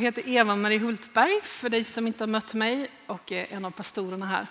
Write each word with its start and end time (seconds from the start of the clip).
Jag 0.00 0.04
heter 0.04 0.28
Eva-Marie 0.28 0.78
Hultberg, 0.78 1.40
för 1.42 1.68
dig 1.68 1.84
som 1.84 2.06
inte 2.06 2.22
har 2.22 2.28
mött 2.28 2.54
mig, 2.54 2.90
och 3.06 3.32
är 3.32 3.46
en 3.52 3.64
av 3.64 3.70
pastorerna 3.70 4.26
här. 4.26 4.46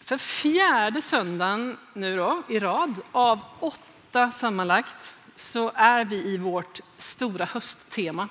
För 0.00 0.18
fjärde 0.18 1.02
söndagen 1.02 1.78
nu 1.92 2.16
då, 2.16 2.42
i 2.48 2.58
rad, 2.58 3.00
av 3.12 3.40
åtta 3.60 4.30
sammanlagt, 4.30 5.16
så 5.36 5.72
är 5.74 6.04
vi 6.04 6.16
i 6.16 6.36
vårt 6.36 6.80
stora 6.98 7.44
hösttema 7.44 8.28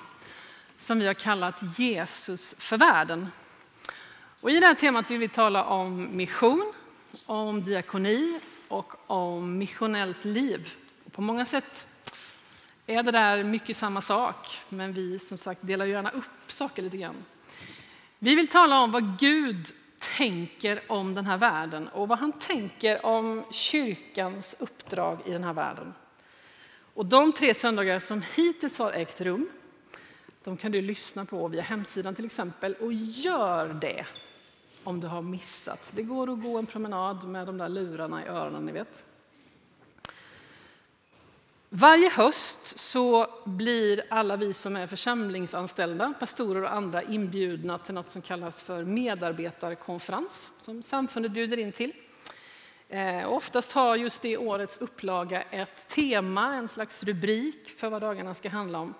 som 0.78 0.98
vi 0.98 1.06
har 1.06 1.14
kallat 1.14 1.78
Jesus 1.78 2.54
för 2.58 2.78
världen. 2.78 3.28
Och 4.40 4.50
I 4.50 4.60
det 4.60 4.66
här 4.66 4.74
temat 4.74 5.10
vill 5.10 5.18
vi 5.18 5.28
tala 5.28 5.64
om 5.64 6.16
mission, 6.16 6.72
om 7.26 7.64
diakoni 7.64 8.40
och 8.68 9.10
om 9.10 9.58
missionellt 9.58 10.24
liv. 10.24 10.72
På 11.12 11.22
många 11.22 11.44
sätt 11.44 11.86
är 12.86 13.02
det 13.02 13.10
där 13.10 13.44
mycket 13.44 13.76
samma 13.76 14.00
sak, 14.00 14.60
men 14.68 14.92
vi 14.92 15.18
som 15.18 15.38
sagt 15.38 15.60
delar 15.62 15.86
gärna 15.86 16.10
upp 16.10 16.24
saker 16.52 16.82
lite 16.82 16.96
grann. 16.96 17.24
Vi 18.18 18.34
vill 18.34 18.48
tala 18.48 18.80
om 18.80 18.92
vad 18.92 19.18
Gud 19.18 19.66
tänker 20.16 20.82
om 20.88 21.14
den 21.14 21.26
här 21.26 21.38
världen 21.38 21.88
och 21.88 22.08
vad 22.08 22.18
han 22.18 22.32
tänker 22.32 23.06
om 23.06 23.44
kyrkans 23.50 24.56
uppdrag 24.58 25.18
i 25.26 25.32
den 25.32 25.44
här 25.44 25.52
världen. 25.52 25.94
Och 26.94 27.06
de 27.06 27.32
tre 27.32 27.54
söndagar 27.54 27.98
som 27.98 28.22
hittills 28.36 28.78
har 28.78 28.92
ägt 28.92 29.20
rum, 29.20 29.48
de 30.44 30.56
kan 30.56 30.72
du 30.72 30.82
lyssna 30.82 31.24
på 31.24 31.48
via 31.48 31.62
hemsidan 31.62 32.14
till 32.14 32.24
exempel. 32.24 32.74
Och 32.74 32.92
gör 32.92 33.68
det 33.68 34.06
om 34.84 35.00
du 35.00 35.06
har 35.06 35.22
missat. 35.22 35.92
Det 35.94 36.02
går 36.02 36.32
att 36.32 36.42
gå 36.42 36.58
en 36.58 36.66
promenad 36.66 37.28
med 37.28 37.46
de 37.46 37.58
där 37.58 37.68
lurarna 37.68 38.24
i 38.24 38.28
öronen, 38.28 38.66
ni 38.66 38.72
vet. 38.72 39.04
Varje 41.68 42.10
höst 42.10 42.78
så 42.78 43.26
blir 43.44 44.02
alla 44.08 44.36
vi 44.36 44.52
som 44.52 44.76
är 44.76 44.86
församlingsanställda, 44.86 46.14
pastorer 46.20 46.62
och 46.62 46.72
andra 46.72 47.02
inbjudna 47.02 47.78
till 47.78 47.94
något 47.94 48.08
som 48.08 48.22
kallas 48.22 48.62
för 48.62 48.84
medarbetarkonferens 48.84 50.52
som 50.58 50.82
samfundet 50.82 51.32
bjuder 51.32 51.58
in 51.58 51.72
till. 51.72 51.92
Eh, 52.88 53.32
oftast 53.32 53.72
har 53.72 53.96
just 53.96 54.22
det 54.22 54.36
årets 54.36 54.78
upplaga 54.78 55.42
ett 55.42 55.88
tema, 55.88 56.54
en 56.54 56.68
slags 56.68 57.02
rubrik 57.02 57.68
för 57.68 57.90
vad 57.90 58.02
dagarna 58.02 58.34
ska 58.34 58.48
handla 58.48 58.78
om. 58.78 58.94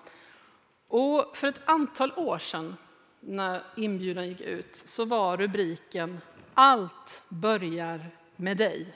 Och 0.87 1.37
för 1.37 1.47
ett 1.47 1.61
antal 1.65 2.11
år 2.15 2.37
sedan 2.37 2.75
när 3.19 3.63
inbjudan 3.75 4.27
gick 4.27 4.41
ut 4.41 4.75
så 4.75 5.05
var 5.05 5.37
rubriken 5.37 6.19
Allt 6.53 7.21
börjar 7.29 8.05
med 8.35 8.57
dig. 8.57 8.93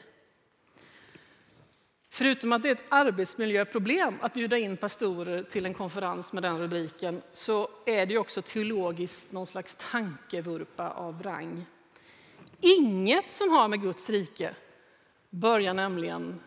Förutom 2.13 2.51
att 2.53 2.63
det 2.63 2.69
är 2.69 2.75
ett 2.75 2.85
arbetsmiljöproblem 2.89 4.17
att 4.21 4.33
bjuda 4.33 4.57
in 4.57 4.77
pastorer 4.77 5.43
till 5.43 5.65
en 5.65 5.73
konferens 5.73 6.33
med 6.33 6.43
den 6.43 6.59
rubriken 6.59 7.21
så 7.33 7.69
är 7.85 8.05
det 8.05 8.17
också 8.17 8.41
teologiskt 8.41 9.31
någon 9.31 9.47
slags 9.47 9.75
tankevurpa 9.91 10.89
av 10.89 11.23
rang. 11.23 11.65
Inget 12.59 13.31
som 13.31 13.49
har 13.49 13.67
med 13.67 13.81
Guds 13.81 14.09
rike 14.09 14.55
börjar 15.29 15.73
nämligen 15.73 16.39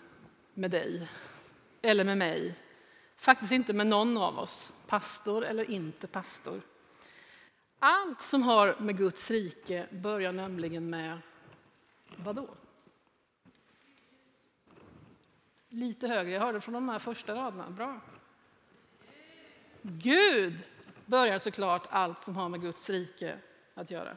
med 0.55 0.71
dig 0.71 1.09
eller 1.83 2.05
med 2.05 2.19
mig. 2.19 2.55
Faktiskt 3.17 3.53
inte 3.53 3.73
med 3.73 3.87
någon 3.87 4.17
av 4.17 4.39
oss, 4.39 4.73
pastor 4.87 5.45
eller 5.45 5.71
inte 5.71 6.07
pastor. 6.07 6.61
Allt 7.79 8.23
som 8.23 8.43
har 8.43 8.77
med 8.81 8.97
Guds 8.97 9.31
rike 9.31 9.87
börjar 9.91 10.33
nämligen 10.33 10.91
med 10.91 11.19
Vadå 12.17 12.43
då? 12.43 12.55
Lite 15.75 16.09
högre, 16.09 16.33
jag 16.33 16.41
hörde 16.41 16.61
från 16.61 16.75
de 16.75 16.89
här 16.89 16.99
första 16.99 17.35
raderna. 17.35 17.71
Bra. 17.71 18.01
Gud 19.83 20.63
börjar 21.07 21.39
såklart 21.39 21.87
allt 21.91 22.25
som 22.25 22.37
har 22.37 22.49
med 22.49 22.61
Guds 22.61 22.91
rike 22.91 23.39
att 23.75 23.91
göra. 23.91 24.17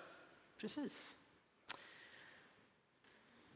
Precis. 0.58 1.16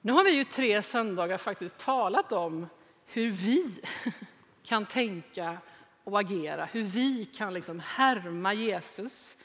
Nu 0.01 0.11
har 0.11 0.23
vi 0.23 0.31
ju 0.31 0.45
tre 0.45 0.81
söndagar 0.81 1.37
faktiskt 1.37 1.77
talat 1.77 2.31
om 2.31 2.67
hur 3.05 3.31
vi 3.31 3.81
kan 4.63 4.85
tänka 4.85 5.57
och 6.03 6.19
agera, 6.19 6.65
hur 6.65 6.83
vi 6.83 7.25
kan 7.25 7.53
liksom 7.53 7.79
härma 7.79 8.53
Jesus. 8.53 9.37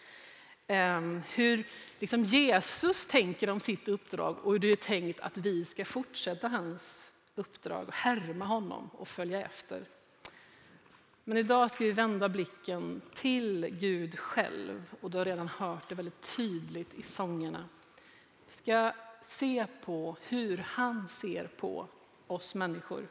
Ehm, 0.66 1.22
hur 1.34 1.66
liksom 1.98 2.24
Jesus 2.24 3.06
tänker 3.06 3.50
om 3.50 3.60
sitt 3.60 3.88
uppdrag 3.88 4.38
och 4.38 4.52
hur 4.52 4.58
det 4.58 4.72
är 4.72 4.76
tänkt 4.76 5.20
att 5.20 5.36
vi 5.36 5.64
ska 5.64 5.84
fortsätta 5.84 6.48
hans 6.48 7.05
uppdrag, 7.38 7.88
att 7.88 7.94
härma 7.94 8.44
honom 8.44 8.90
och 8.92 9.08
följa 9.08 9.40
efter. 9.40 9.86
Men 11.24 11.36
idag 11.36 11.70
ska 11.70 11.84
vi 11.84 11.92
vända 11.92 12.28
blicken 12.28 13.02
till 13.14 13.66
Gud 13.80 14.18
själv 14.18 14.94
och 15.00 15.10
du 15.10 15.18
har 15.18 15.24
redan 15.24 15.48
hört 15.48 15.88
det 15.88 15.94
väldigt 15.94 16.36
tydligt 16.36 16.94
i 16.94 17.02
sångerna. 17.02 17.68
Vi 18.46 18.52
ska 18.52 18.92
se 19.24 19.66
på 19.84 20.16
hur 20.28 20.58
han 20.58 21.08
ser 21.08 21.46
på 21.46 21.88
oss 22.26 22.54
människor. 22.54 23.08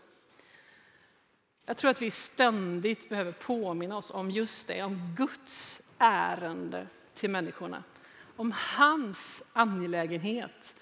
Jag 1.65 1.77
tror 1.77 1.91
att 1.91 2.01
vi 2.01 2.11
ständigt 2.11 3.09
behöver 3.09 3.31
påminna 3.31 3.97
oss 3.97 4.11
om 4.11 4.31
just 4.31 4.67
det, 4.67 4.83
om 4.83 5.15
Guds 5.17 5.81
ärende 5.97 6.87
till 7.13 7.29
människorna. 7.29 7.83
Om 8.35 8.53
hans 8.55 9.43
angelägenhet, 9.53 10.75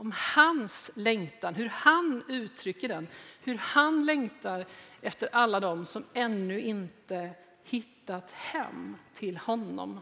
om 0.00 0.12
hans 0.16 0.90
längtan, 0.94 1.54
hur 1.54 1.68
han 1.68 2.24
uttrycker 2.28 2.88
den. 2.88 3.08
Hur 3.40 3.58
han 3.58 4.06
längtar 4.06 4.66
efter 5.00 5.28
alla 5.32 5.60
dem 5.60 5.84
som 5.86 6.04
ännu 6.14 6.60
inte 6.60 7.30
hittat 7.62 8.30
hem 8.30 8.96
till 9.14 9.36
honom. 9.36 10.00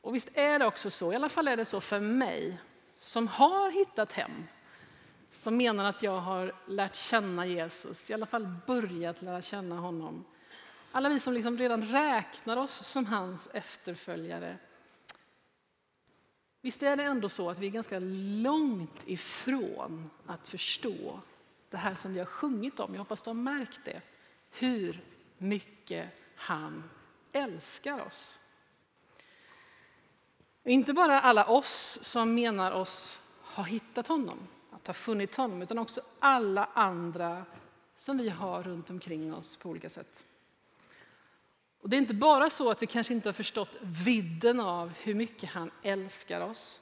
Och 0.00 0.14
visst 0.14 0.28
är 0.34 0.58
det 0.58 0.66
också 0.66 0.90
så, 0.90 1.12
i 1.12 1.16
alla 1.16 1.28
fall 1.28 1.48
är 1.48 1.56
det 1.56 1.64
så 1.64 1.80
för 1.80 2.00
mig, 2.00 2.60
som 2.98 3.28
har 3.28 3.70
hittat 3.70 4.12
hem 4.12 4.46
som 5.30 5.56
menar 5.56 5.84
att 5.84 6.02
jag 6.02 6.20
har 6.20 6.54
lärt 6.66 6.94
känna 6.94 7.46
Jesus, 7.46 8.10
i 8.10 8.14
alla 8.14 8.26
fall 8.26 8.56
börjat 8.66 9.22
lära 9.22 9.42
känna 9.42 9.76
honom. 9.76 10.24
Alla 10.92 11.08
vi 11.08 11.18
som 11.18 11.32
liksom 11.32 11.58
redan 11.58 11.84
räknar 11.84 12.56
oss 12.56 12.86
som 12.86 13.06
hans 13.06 13.48
efterföljare. 13.52 14.58
Visst 16.60 16.82
är 16.82 16.96
det 16.96 17.02
ändå 17.02 17.28
så 17.28 17.50
att 17.50 17.58
vi 17.58 17.66
är 17.66 17.70
ganska 17.70 17.98
långt 18.42 19.02
ifrån 19.08 20.10
att 20.26 20.48
förstå 20.48 21.20
det 21.70 21.76
här 21.76 21.94
som 21.94 22.12
vi 22.12 22.18
har 22.18 22.26
sjungit 22.26 22.80
om. 22.80 22.94
Jag 22.94 22.98
hoppas 22.98 23.22
du 23.22 23.30
har 23.30 23.34
märkt 23.34 23.80
det. 23.84 24.02
Hur 24.50 25.04
mycket 25.38 26.08
han 26.36 26.90
älskar 27.32 28.06
oss. 28.06 28.38
Inte 30.64 30.92
bara 30.92 31.20
alla 31.20 31.46
oss 31.46 31.98
som 32.02 32.34
menar 32.34 32.72
oss 32.72 33.20
ha 33.42 33.62
hittat 33.62 34.08
honom, 34.08 34.38
att 34.70 34.86
ha 34.86 34.94
funnit 34.94 35.36
honom, 35.36 35.62
utan 35.62 35.78
också 35.78 36.00
alla 36.18 36.68
andra 36.74 37.44
som 37.96 38.18
vi 38.18 38.28
har 38.28 38.62
runt 38.62 38.90
omkring 38.90 39.34
oss 39.34 39.56
på 39.56 39.68
olika 39.68 39.88
sätt. 39.88 40.26
Och 41.80 41.88
Det 41.88 41.96
är 41.96 41.98
inte 41.98 42.14
bara 42.14 42.50
så 42.50 42.70
att 42.70 42.82
vi 42.82 42.86
kanske 42.86 43.14
inte 43.14 43.28
har 43.28 43.34
förstått 43.34 43.76
vidden 43.80 44.60
av 44.60 44.92
hur 45.02 45.14
mycket 45.14 45.50
han 45.50 45.70
älskar 45.82 46.40
oss, 46.40 46.80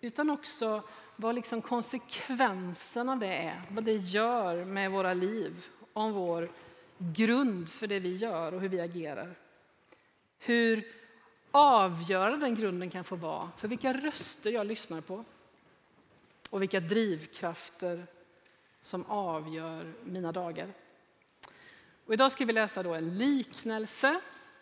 utan 0.00 0.30
också 0.30 0.82
vad 1.16 1.34
liksom 1.34 1.62
konsekvensen 1.62 3.08
av 3.08 3.18
det 3.18 3.36
är, 3.36 3.62
vad 3.70 3.84
det 3.84 3.92
gör 3.92 4.64
med 4.64 4.90
våra 4.90 5.14
liv, 5.14 5.64
om 5.92 6.12
vår 6.12 6.52
grund 6.98 7.68
för 7.68 7.86
det 7.86 7.98
vi 7.98 8.16
gör 8.16 8.54
och 8.54 8.60
hur 8.60 8.68
vi 8.68 8.80
agerar. 8.80 9.34
Hur 10.38 10.92
avgörande 11.50 12.46
den 12.46 12.54
grunden 12.54 12.90
kan 12.90 13.04
få 13.04 13.16
vara 13.16 13.50
för 13.56 13.68
vilka 13.68 13.92
röster 13.92 14.50
jag 14.50 14.66
lyssnar 14.66 15.00
på 15.00 15.24
och 16.50 16.62
vilka 16.62 16.80
drivkrafter 16.80 18.06
som 18.82 19.06
avgör 19.06 19.92
mina 20.04 20.32
dagar. 20.32 20.72
Och 22.06 22.14
idag 22.14 22.32
ska 22.32 22.44
vi 22.44 22.52
läsa 22.52 22.82
då 22.82 22.94
en 22.94 23.18
liknelse 23.18 24.20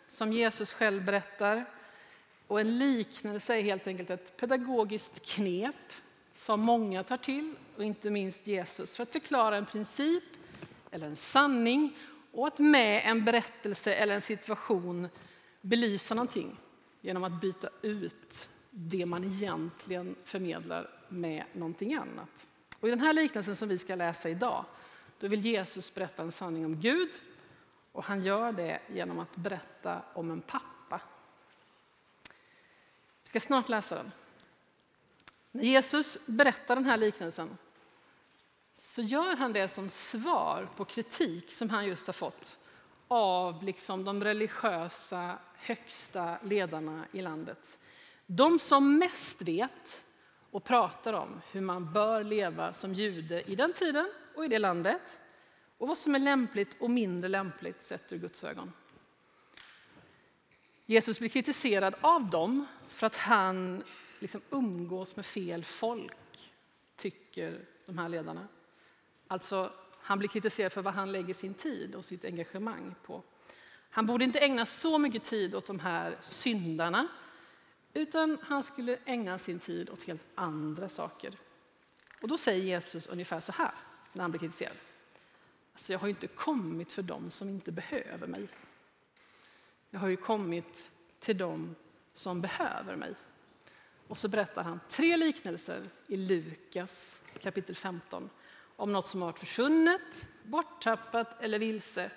som 0.09 0.33
Jesus 0.33 0.73
själv 0.73 1.05
berättar. 1.05 1.65
Och 2.47 2.59
en 2.59 2.77
liknelse 2.77 3.55
är 3.55 3.61
helt 3.61 3.87
enkelt 3.87 4.09
ett 4.09 4.37
pedagogiskt 4.37 5.25
knep 5.25 5.75
som 6.33 6.59
många 6.59 7.03
tar 7.03 7.17
till, 7.17 7.55
och 7.77 7.83
inte 7.83 8.09
minst 8.09 8.47
Jesus, 8.47 8.95
för 8.95 9.03
att 9.03 9.11
förklara 9.11 9.57
en 9.57 9.65
princip 9.65 10.23
eller 10.91 11.07
en 11.07 11.15
sanning 11.15 11.97
och 12.31 12.47
att 12.47 12.59
med 12.59 13.01
en 13.05 13.25
berättelse 13.25 13.93
eller 13.93 14.15
en 14.15 14.21
situation 14.21 15.07
belysa 15.61 16.15
någonting 16.15 16.57
genom 17.01 17.23
att 17.23 17.41
byta 17.41 17.69
ut 17.81 18.49
det 18.69 19.05
man 19.05 19.23
egentligen 19.23 20.15
förmedlar 20.23 20.89
med 21.09 21.43
någonting 21.53 21.93
annat. 21.93 22.47
Och 22.79 22.87
I 22.87 22.91
den 22.91 22.99
här 22.99 23.13
liknelsen 23.13 23.55
som 23.55 23.69
vi 23.69 23.77
ska 23.77 23.95
läsa 23.95 24.29
idag, 24.29 24.65
då 25.19 25.27
vill 25.27 25.45
Jesus 25.45 25.93
berätta 25.93 26.23
en 26.23 26.31
sanning 26.31 26.65
om 26.65 26.79
Gud 26.79 27.09
och 27.95 28.03
han 28.03 28.23
gör 28.23 28.51
det 28.51 28.79
genom 28.87 29.19
att 29.19 29.35
berätta 29.35 30.01
om 30.13 30.31
en 30.31 30.41
pappa. 30.41 31.01
Vi 33.23 33.29
ska 33.29 33.39
snart 33.39 33.69
läsa 33.69 33.95
den. 33.95 34.11
När 35.51 35.63
Jesus 35.63 36.17
berättar 36.25 36.75
den 36.75 36.85
här 36.85 36.97
liknelsen 36.97 37.57
så 38.73 39.01
gör 39.01 39.35
han 39.35 39.53
det 39.53 39.67
som 39.67 39.89
svar 39.89 40.69
på 40.75 40.85
kritik 40.85 41.51
som 41.51 41.69
han 41.69 41.85
just 41.85 42.07
har 42.07 42.13
fått 42.13 42.57
av 43.07 43.63
liksom 43.63 44.03
de 44.03 44.23
religiösa 44.23 45.37
högsta 45.55 46.37
ledarna 46.43 47.05
i 47.11 47.21
landet. 47.21 47.77
De 48.25 48.59
som 48.59 48.97
mest 48.97 49.41
vet 49.41 50.05
och 50.51 50.63
pratar 50.63 51.13
om 51.13 51.41
hur 51.51 51.61
man 51.61 51.93
bör 51.93 52.23
leva 52.23 52.73
som 52.73 52.93
jude 52.93 53.51
i 53.51 53.55
den 53.55 53.73
tiden 53.73 54.11
och 54.35 54.45
i 54.45 54.47
det 54.47 54.59
landet 54.59 55.19
och 55.85 55.89
vad 55.89 55.97
som 55.97 56.15
är 56.15 56.19
lämpligt 56.19 56.75
och 56.79 56.89
mindre 56.89 57.29
lämpligt 57.29 57.83
sett 57.83 58.13
ur 58.13 58.17
Guds 58.17 58.43
ögon. 58.43 58.71
Jesus 60.85 61.19
blir 61.19 61.29
kritiserad 61.29 61.95
av 62.01 62.29
dem 62.29 62.65
för 62.87 63.07
att 63.07 63.15
han 63.15 63.83
liksom 64.19 64.41
umgås 64.49 65.15
med 65.15 65.25
fel 65.25 65.63
folk, 65.63 66.53
tycker 66.95 67.65
de 67.85 67.97
här 67.97 68.09
ledarna. 68.09 68.47
Alltså, 69.27 69.71
han 70.01 70.19
blir 70.19 70.29
kritiserad 70.29 70.71
för 70.71 70.81
vad 70.81 70.93
han 70.93 71.11
lägger 71.11 71.33
sin 71.33 71.53
tid 71.53 71.95
och 71.95 72.05
sitt 72.05 72.25
engagemang 72.25 72.95
på. 73.03 73.23
Han 73.89 74.05
borde 74.05 74.25
inte 74.25 74.39
ägna 74.39 74.65
så 74.65 74.97
mycket 74.97 75.23
tid 75.23 75.55
åt 75.55 75.67
de 75.67 75.79
här 75.79 76.17
syndarna 76.21 77.07
utan 77.93 78.37
han 78.41 78.63
skulle 78.63 78.97
ägna 79.05 79.37
sin 79.37 79.59
tid 79.59 79.89
åt 79.89 80.03
helt 80.03 80.23
andra 80.35 80.89
saker. 80.89 81.37
Och 82.21 82.27
då 82.27 82.37
säger 82.37 82.63
Jesus 82.63 83.07
ungefär 83.07 83.39
så 83.39 83.51
här 83.51 83.73
när 84.13 84.21
han 84.21 84.31
blir 84.31 84.39
kritiserad. 84.39 84.77
Alltså 85.75 85.91
jag 85.91 85.99
har 85.99 86.07
ju 86.07 86.13
inte 86.13 86.27
kommit 86.27 86.91
för 86.91 87.01
dem 87.01 87.31
som 87.31 87.49
inte 87.49 87.71
behöver 87.71 88.27
mig. 88.27 88.47
Jag 89.89 89.99
har 89.99 90.07
ju 90.07 90.17
kommit 90.17 90.91
till 91.19 91.37
dem 91.37 91.75
som 92.13 92.41
behöver 92.41 92.95
mig. 92.95 93.15
Och 94.07 94.17
så 94.17 94.27
berättar 94.27 94.63
han 94.63 94.79
tre 94.89 95.17
liknelser 95.17 95.89
i 96.07 96.17
Lukas 96.17 97.21
kapitel 97.41 97.75
15 97.75 98.29
om 98.75 98.93
något 98.93 99.07
som 99.07 99.21
har 99.21 99.27
varit 99.27 99.39
försvunnet, 99.39 100.27
borttappat 100.43 101.41
eller 101.41 101.59
vilse. 101.59 102.11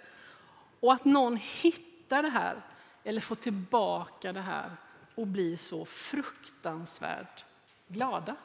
Och 0.81 0.93
att 0.93 1.05
någon 1.05 1.37
hittar 1.37 2.22
det 2.22 2.28
här 2.28 2.62
eller 3.05 3.20
får 3.20 3.37
tillbaka 3.37 4.32
det 4.32 4.40
här 4.40 4.76
och 5.14 5.26
blir 5.26 5.56
så 5.56 5.84
fruktansvärt 5.84 7.44
glada. 7.88 8.37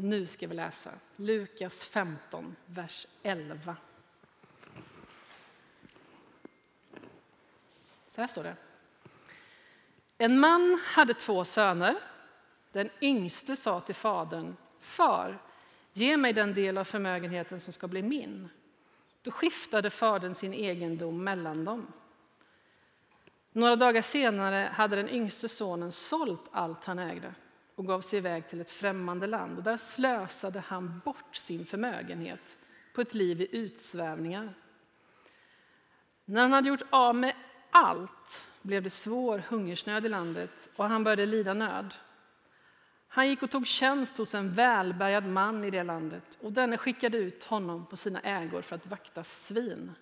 Nu 0.00 0.26
ska 0.26 0.46
vi 0.46 0.54
läsa 0.54 0.90
Lukas 1.16 1.86
15, 1.86 2.56
vers 2.66 3.06
11. 3.22 3.76
Så 8.08 8.20
här 8.20 8.28
står 8.28 8.42
det. 8.42 8.56
En 10.18 10.40
man 10.40 10.80
hade 10.84 11.14
två 11.14 11.44
söner. 11.44 11.96
Den 12.72 12.90
yngste 13.00 13.56
sa 13.56 13.80
till 13.80 13.94
fadern, 13.94 14.56
Far, 14.80 15.38
ge 15.92 16.16
mig 16.16 16.32
den 16.32 16.54
del 16.54 16.78
av 16.78 16.84
förmögenheten 16.84 17.60
som 17.60 17.72
ska 17.72 17.88
bli 17.88 18.02
min. 18.02 18.48
Då 19.22 19.30
skiftade 19.30 19.90
fadern 19.90 20.34
sin 20.34 20.54
egendom 20.54 21.24
mellan 21.24 21.64
dem. 21.64 21.92
Några 23.52 23.76
dagar 23.76 24.02
senare 24.02 24.70
hade 24.74 24.96
den 24.96 25.08
yngste 25.08 25.48
sonen 25.48 25.92
sålt 25.92 26.44
allt 26.50 26.84
han 26.84 26.98
ägde 26.98 27.34
och 27.78 27.86
gav 27.86 28.00
sig 28.00 28.18
iväg 28.18 28.48
till 28.48 28.60
ett 28.60 28.70
främmande 28.70 29.26
land. 29.26 29.58
Och 29.58 29.64
där 29.64 29.76
slösade 29.76 30.60
han 30.66 31.00
bort 31.04 31.36
sin 31.36 31.66
förmögenhet 31.66 32.58
på 32.94 33.00
ett 33.00 33.14
liv 33.14 33.40
i 33.40 33.56
utsvävningar. 33.56 34.54
När 36.24 36.42
han 36.42 36.52
hade 36.52 36.68
gjort 36.68 36.82
av 36.90 37.14
med 37.14 37.34
allt 37.70 38.46
blev 38.62 38.82
det 38.82 38.90
svår 38.90 39.38
hungersnöd 39.48 40.06
i 40.06 40.08
landet 40.08 40.68
och 40.76 40.84
han 40.84 41.04
började 41.04 41.26
lida 41.26 41.54
nöd. 41.54 41.94
Han 43.08 43.28
gick 43.28 43.42
och 43.42 43.50
tog 43.50 43.66
tjänst 43.66 44.18
hos 44.18 44.34
en 44.34 44.52
välbärgad 44.52 45.26
man 45.26 45.64
i 45.64 45.70
det 45.70 45.82
landet 45.82 46.38
och 46.40 46.52
denne 46.52 46.76
skickade 46.76 47.18
ut 47.18 47.44
honom 47.44 47.86
på 47.86 47.96
sina 47.96 48.20
ägor 48.20 48.62
för 48.62 48.76
att 48.76 48.86
vakta 48.86 49.24
svin. 49.24 49.92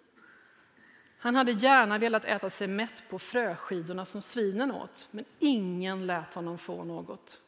Han 1.19 1.35
hade 1.35 1.53
gärna 1.53 1.99
velat 1.99 2.25
äta 2.25 2.51
sig 2.51 2.69
mätt 2.69 3.03
på 3.11 3.19
fröskidorna 3.19 4.05
som 4.05 4.23
svinen 4.23 4.73
åt, 4.73 5.09
men 5.11 5.25
ingen 5.39 6.07
lät 6.07 6.35
honom 6.35 6.59
få 6.59 6.85
något. 6.85 7.41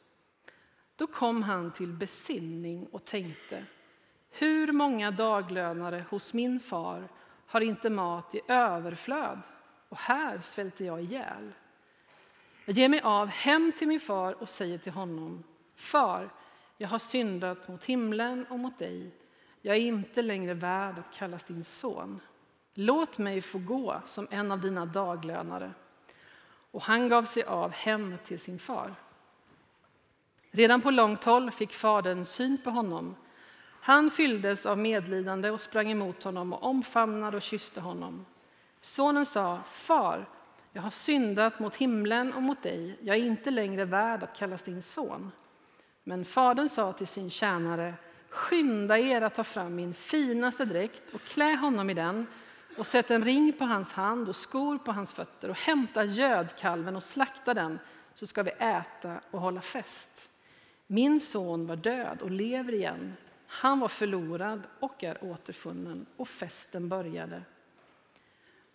Då 0.98 1.06
kom 1.06 1.42
han 1.42 1.72
till 1.72 1.92
besinning 1.92 2.86
och 2.86 3.04
tänkte, 3.04 3.64
hur 4.30 4.72
många 4.72 5.10
daglönare 5.10 6.04
hos 6.10 6.34
min 6.34 6.60
far 6.60 7.08
har 7.46 7.60
inte 7.60 7.90
mat 7.90 8.34
i 8.34 8.40
överflöd 8.48 9.40
och 9.88 9.96
här 9.96 10.40
svälter 10.40 10.84
jag 10.84 11.02
ihjäl. 11.02 11.52
Jag 12.64 12.76
ger 12.76 12.88
mig 12.88 13.00
av 13.00 13.28
hem 13.28 13.72
till 13.78 13.88
min 13.88 14.00
far 14.00 14.32
och 14.32 14.48
säger 14.48 14.78
till 14.78 14.92
honom, 14.92 15.44
Far, 15.76 16.30
jag 16.76 16.88
har 16.88 16.98
syndat 16.98 17.68
mot 17.68 17.84
himlen 17.84 18.46
och 18.50 18.58
mot 18.58 18.78
dig. 18.78 19.10
Jag 19.62 19.76
är 19.76 19.80
inte 19.80 20.22
längre 20.22 20.54
värd 20.54 20.98
att 20.98 21.14
kallas 21.14 21.44
din 21.44 21.64
son. 21.64 22.20
Låt 22.74 23.18
mig 23.18 23.40
få 23.40 23.58
gå 23.58 24.02
som 24.06 24.28
en 24.30 24.52
av 24.52 24.60
dina 24.60 24.86
daglönare. 24.86 25.72
Och 26.70 26.82
han 26.82 27.08
gav 27.08 27.24
sig 27.24 27.42
av 27.42 27.70
hem 27.70 28.16
till 28.24 28.38
sin 28.38 28.58
far. 28.58 28.94
Redan 30.50 30.80
på 30.80 30.90
långt 30.90 31.24
håll 31.24 31.50
fick 31.50 31.72
fadern 31.72 32.24
syn 32.24 32.58
på 32.64 32.70
honom. 32.70 33.16
Han 33.80 34.10
fylldes 34.10 34.66
av 34.66 34.78
medlidande 34.78 35.50
och 35.50 35.60
sprang 35.60 35.90
emot 35.90 36.24
honom 36.24 36.52
och 36.52 36.64
omfamnade 36.64 37.36
och 37.36 37.42
kysste 37.42 37.80
honom. 37.80 38.26
Sonen 38.80 39.26
sa, 39.26 39.60
Far, 39.70 40.28
jag 40.72 40.82
har 40.82 40.90
syndat 40.90 41.58
mot 41.60 41.74
himlen 41.74 42.32
och 42.32 42.42
mot 42.42 42.62
dig. 42.62 42.98
Jag 43.00 43.16
är 43.16 43.24
inte 43.24 43.50
längre 43.50 43.84
värd 43.84 44.22
att 44.22 44.36
kallas 44.36 44.62
din 44.62 44.82
son. 44.82 45.32
Men 46.04 46.24
fadern 46.24 46.68
sa 46.68 46.92
till 46.92 47.06
sin 47.06 47.30
tjänare, 47.30 47.94
skynda 48.28 48.98
er 48.98 49.22
att 49.22 49.34
ta 49.34 49.44
fram 49.44 49.74
min 49.74 49.94
finaste 49.94 50.64
dräkt 50.64 51.14
och 51.14 51.20
klä 51.20 51.54
honom 51.54 51.90
i 51.90 51.94
den 51.94 52.26
och 52.78 52.86
sätt 52.86 53.10
en 53.10 53.24
ring 53.24 53.52
på 53.52 53.64
hans 53.64 53.92
hand 53.92 54.28
och 54.28 54.36
skor 54.36 54.78
på 54.78 54.92
hans 54.92 55.12
fötter 55.12 55.50
och 55.50 55.58
hämta 55.58 56.04
gödkalven 56.04 56.96
och 56.96 57.02
slakta 57.02 57.54
den 57.54 57.78
så 58.14 58.26
ska 58.26 58.42
vi 58.42 58.50
äta 58.50 59.20
och 59.30 59.40
hålla 59.40 59.60
fest. 59.60 60.27
Min 60.90 61.20
son 61.20 61.66
var 61.66 61.76
död 61.76 62.22
och 62.22 62.30
lever 62.30 62.72
igen. 62.74 63.16
Han 63.46 63.80
var 63.80 63.88
förlorad 63.88 64.62
och 64.80 65.04
är 65.04 65.24
återfunnen 65.24 66.06
och 66.16 66.28
festen 66.28 66.88
började. 66.88 67.42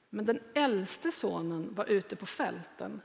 Men 0.09 0.25
den 0.25 0.39
äldste 0.53 1.11
sonen 1.11 1.73
var 1.75 1.85
ute 1.85 2.15
på 2.15 2.25
fälten. 2.25 3.01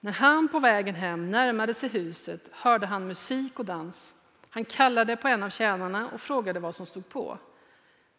När 0.00 0.12
han 0.12 0.48
på 0.48 0.58
vägen 0.58 0.94
hem 0.94 1.30
närmade 1.30 1.74
sig 1.74 1.88
huset 1.88 2.50
hörde 2.52 2.86
han 2.86 3.06
musik 3.06 3.58
och 3.58 3.64
dans. 3.64 4.14
Han 4.50 4.64
kallade 4.64 5.16
på 5.16 5.28
en 5.28 5.42
av 5.42 5.50
tjänarna 5.50 6.10
och 6.10 6.20
frågade 6.20 6.60
vad 6.60 6.74
som 6.74 6.86
stod 6.86 7.08
på. 7.08 7.38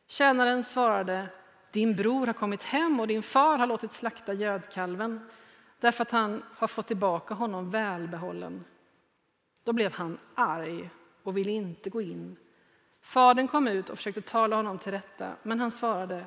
Tjänaren 0.08 0.64
svarade 0.64 1.28
din 1.72 1.96
bror 1.96 2.28
har 2.28 2.34
kommit 2.34 2.64
hem 2.64 3.00
och 3.00 3.08
din 3.08 3.24
far 3.24 3.58
har 3.58 3.68
låtit 3.68 3.94
slakta 3.94 4.34
gödkalven 4.34 5.30
därför 5.80 6.02
att 6.02 6.12
han 6.12 6.44
har 6.56 6.68
fått 6.68 6.88
tillbaka 6.88 7.34
honom 7.34 7.70
välbehållen. 7.70 8.64
Då 9.66 9.74
blev 9.74 9.94
han 9.94 10.18
arg 10.36 10.90
och 11.24 11.38
ville 11.38 11.52
inte 11.52 11.90
gå 11.90 12.02
in. 12.02 12.36
Fadern 13.02 13.48
kom 13.48 13.68
ut 13.68 13.90
och 13.90 13.98
försökte 13.98 14.22
tala 14.22 14.56
honom 14.56 14.80
till 14.80 14.92
rätta, 14.92 15.36
men 15.44 15.60
han 15.60 15.72
svarade 15.72 16.26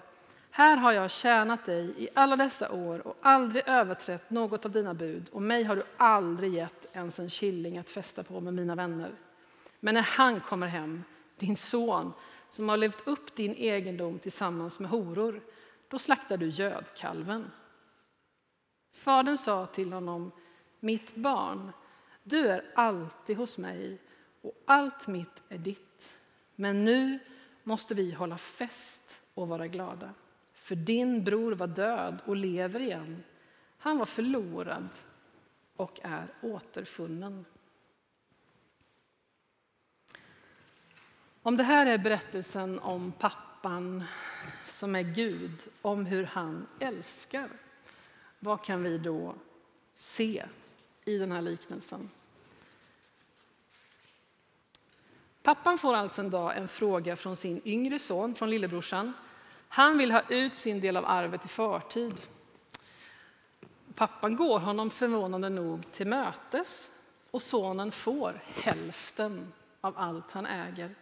här 0.59 0.77
har 0.77 0.93
jag 0.93 1.11
tjänat 1.11 1.65
dig 1.65 1.95
i 1.97 2.09
alla 2.15 2.37
dessa 2.37 2.73
år 2.73 3.07
och 3.07 3.17
aldrig 3.23 3.63
överträtt 3.67 4.31
något 4.31 4.65
av 4.65 4.73
dina 4.73 4.95
bud 4.95 5.29
och 5.33 5.43
mig 5.43 5.65
har 5.65 5.77
du 5.77 5.83
aldrig 5.97 6.55
gett 6.55 6.87
ens 6.93 7.19
en 7.19 7.29
killing 7.29 7.79
att 7.79 7.91
fästa 7.91 8.23
på 8.23 8.41
med 8.41 8.55
mina 8.55 8.75
vänner. 8.75 9.15
Men 9.81 9.95
när 9.95 10.03
han 10.03 10.41
kommer 10.41 10.67
hem, 10.67 11.05
din 11.37 11.57
son, 11.57 12.13
som 12.49 12.69
har 12.69 12.77
levt 12.77 13.07
upp 13.09 13.37
din 13.37 13.55
egendom 13.55 14.19
tillsammans 14.19 14.79
med 14.79 14.91
horor, 14.91 15.41
då 15.89 15.99
slaktar 15.99 16.37
du 16.37 16.49
gödkalven. 16.49 17.51
Fadern 18.93 19.37
sa 19.37 19.67
till 19.67 19.93
honom, 19.93 20.33
mitt 20.81 21.15
barn, 21.15 21.73
du 22.29 22.49
är 22.49 22.65
alltid 22.75 23.37
hos 23.37 23.59
mig 23.59 23.99
och 24.43 24.63
allt 24.65 25.07
mitt 25.07 25.43
är 25.49 25.59
ditt. 25.59 26.19
Men 26.55 26.85
nu 26.85 27.19
måste 27.63 27.95
vi 27.95 28.13
hålla 28.13 28.39
fest 28.39 29.23
och 29.35 29.49
vara 29.49 29.67
glada. 29.67 30.15
För 30.53 30.75
din 30.77 31.25
bror 31.25 31.53
var 31.53 31.67
död 31.67 32.21
och 32.27 32.37
lever 32.37 32.81
igen. 32.81 33.23
Han 33.79 33.99
var 33.99 34.07
förlorad 34.07 34.89
och 35.77 36.01
är 36.03 36.35
återfunnen. 36.43 37.45
Om 41.43 41.57
det 41.57 41.65
här 41.65 41.87
är 41.87 41.99
berättelsen 41.99 42.79
om 42.79 43.13
pappan 43.13 44.05
som 44.67 44.97
är 44.97 45.03
Gud, 45.03 45.69
om 45.83 46.07
hur 46.07 46.25
han 46.25 46.67
älskar, 46.81 47.49
vad 48.39 48.65
kan 48.65 48.83
vi 48.83 48.99
då 48.99 49.35
se 49.95 50.45
i 51.05 51.19
den 51.19 51.33
här 51.33 51.43
liknelsen? 51.43 52.11
Pappan 55.49 55.79
får 55.79 55.95
alltså 55.95 56.23
en 56.23 56.31
dag 56.31 56.57
en 56.57 56.69
fråga 56.69 57.17
från 57.17 57.37
sin 57.37 57.61
yngre 57.65 57.99
son, 57.99 58.35
från 58.35 58.51
lillebrorsan. 58.51 59.13
Han 59.69 59.99
vill 59.99 60.13
ha 60.13 60.23
ut 60.29 60.55
sin 60.55 60.81
del 60.81 60.97
av 60.97 61.05
arvet 61.07 61.45
i 61.45 61.49
förtid. 61.49 62.15
Pappan 63.95 64.37
går 64.37 64.59
honom 64.59 64.91
förvånande 64.91 65.49
nog 65.49 65.93
till 65.93 66.07
mötes 66.07 66.91
och 67.31 67.43
sonen 67.43 67.93
får 67.93 68.41
hälften 68.45 69.53
av 69.81 69.95
allt 69.99 70.33
han 70.33 70.47
äger. 70.47 70.95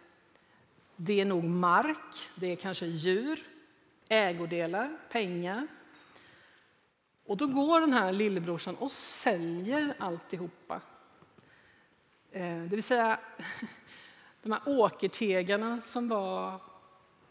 Det 0.95 1.21
är 1.21 1.25
nog 1.25 1.43
mark, 1.43 2.29
det 2.35 2.51
är 2.51 2.55
kanske 2.55 2.85
djur, 2.85 3.43
ägodelar, 4.09 4.97
pengar. 5.09 5.67
Och 7.25 7.37
då 7.37 7.47
går 7.47 7.81
den 7.81 7.93
här 7.93 8.13
lillebrorsan 8.13 8.75
och 8.75 8.91
säljer 8.91 9.93
alltihopa. 9.99 10.81
Eh, 12.31 12.41
det 12.41 12.75
vill 12.75 12.83
säga, 12.83 13.19
de 14.41 14.51
här 14.51 14.61
åkertegarna 14.65 15.81
som 15.81 16.09
var 16.09 16.61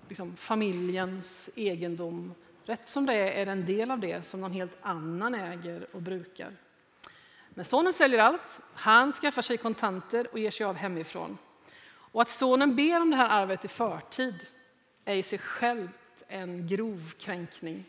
liksom 0.08 0.36
familjens 0.36 1.50
egendom. 1.54 2.34
Rätt 2.64 2.88
som 2.88 3.06
det 3.06 3.14
är 3.14 3.32
är 3.32 3.46
det 3.46 3.52
en 3.52 3.66
del 3.66 3.90
av 3.90 3.98
det 3.98 4.22
som 4.22 4.40
någon 4.40 4.52
helt 4.52 4.76
annan 4.80 5.34
äger 5.34 5.86
och 5.92 6.02
brukar. 6.02 6.56
Men 7.50 7.64
sonen 7.64 7.92
säljer 7.92 8.18
allt, 8.18 8.60
han 8.74 9.12
skaffar 9.12 9.42
sig 9.42 9.56
kontanter 9.56 10.28
och 10.32 10.38
ger 10.38 10.50
sig 10.50 10.66
av 10.66 10.74
hemifrån. 10.74 11.38
Och 11.88 12.22
att 12.22 12.28
sonen 12.28 12.76
ber 12.76 13.00
om 13.00 13.10
det 13.10 13.16
här 13.16 13.42
arvet 13.42 13.64
i 13.64 13.68
förtid 13.68 14.46
är 15.04 15.14
i 15.14 15.22
sig 15.22 15.38
självt 15.38 16.22
en 16.28 16.66
grov 16.66 17.12
kränkning. 17.18 17.84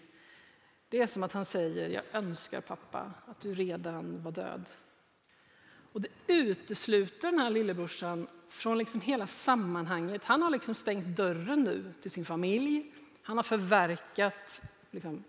Det 0.89 1.01
är 1.01 1.07
som 1.07 1.23
att 1.23 1.33
han 1.33 1.45
säger, 1.45 1.89
jag 1.89 2.03
önskar 2.11 2.61
pappa 2.61 3.11
att 3.25 3.39
du 3.39 3.53
redan 3.53 4.23
var 4.23 4.31
död. 4.31 4.69
Och 5.91 6.01
det 6.01 6.09
utesluter 6.27 7.31
den 7.31 7.39
här 7.39 7.49
lillebrorsan 7.49 8.27
från 8.49 8.77
liksom 8.77 9.01
hela 9.01 9.27
sammanhanget. 9.27 10.23
Han 10.23 10.41
har 10.41 10.49
liksom 10.49 10.75
stängt 10.75 11.17
dörren 11.17 11.63
nu 11.63 11.93
till 12.01 12.11
sin 12.11 12.25
familj. 12.25 12.91
Han 13.21 13.37
har 13.37 13.43
förverkat 13.43 14.61
liksom, 14.91 15.23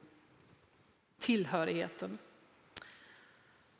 tillhörigheten. 1.18 2.18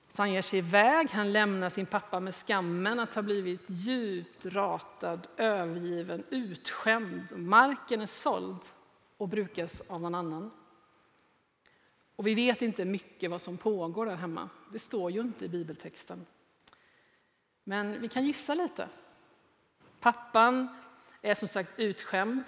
Så 0.09 0.23
han 0.23 0.33
ger 0.33 0.42
sig 0.42 0.59
iväg, 0.59 1.11
han 1.11 1.33
lämnar 1.33 1.71
sin 1.71 1.87
pappa 1.87 2.21
med 2.21 2.35
skammen 2.35 3.00
att 3.00 3.14
ha 3.14 3.23
blivit 3.23 3.64
djupt 3.66 4.47
ratad, 4.47 5.26
övergiven, 5.37 6.25
utskämd. 6.30 7.26
Marken 7.37 8.00
är 8.00 8.07
såld 8.07 8.61
och 9.16 9.28
brukas 9.28 9.83
av 9.88 10.00
någon 10.00 10.14
annan. 10.14 10.50
Och 12.16 12.26
vi 12.26 12.35
vet 12.35 12.62
inte 12.62 12.85
mycket 12.85 13.30
vad 13.30 13.40
som 13.40 13.57
pågår 13.57 14.07
där 14.07 14.16
hemma. 14.16 14.49
Det 14.73 14.78
står 14.78 15.11
ju 15.11 15.21
inte 15.21 15.45
i 15.45 15.49
bibeltexten. 15.49 16.26
Men 17.64 18.00
vi 18.00 18.09
kan 18.09 18.25
gissa 18.25 18.54
lite. 18.54 18.88
Pappan 20.00 20.69
är 21.23 21.35
som 21.35 21.49
sagt 21.49 21.71
utskämd. 21.76 22.45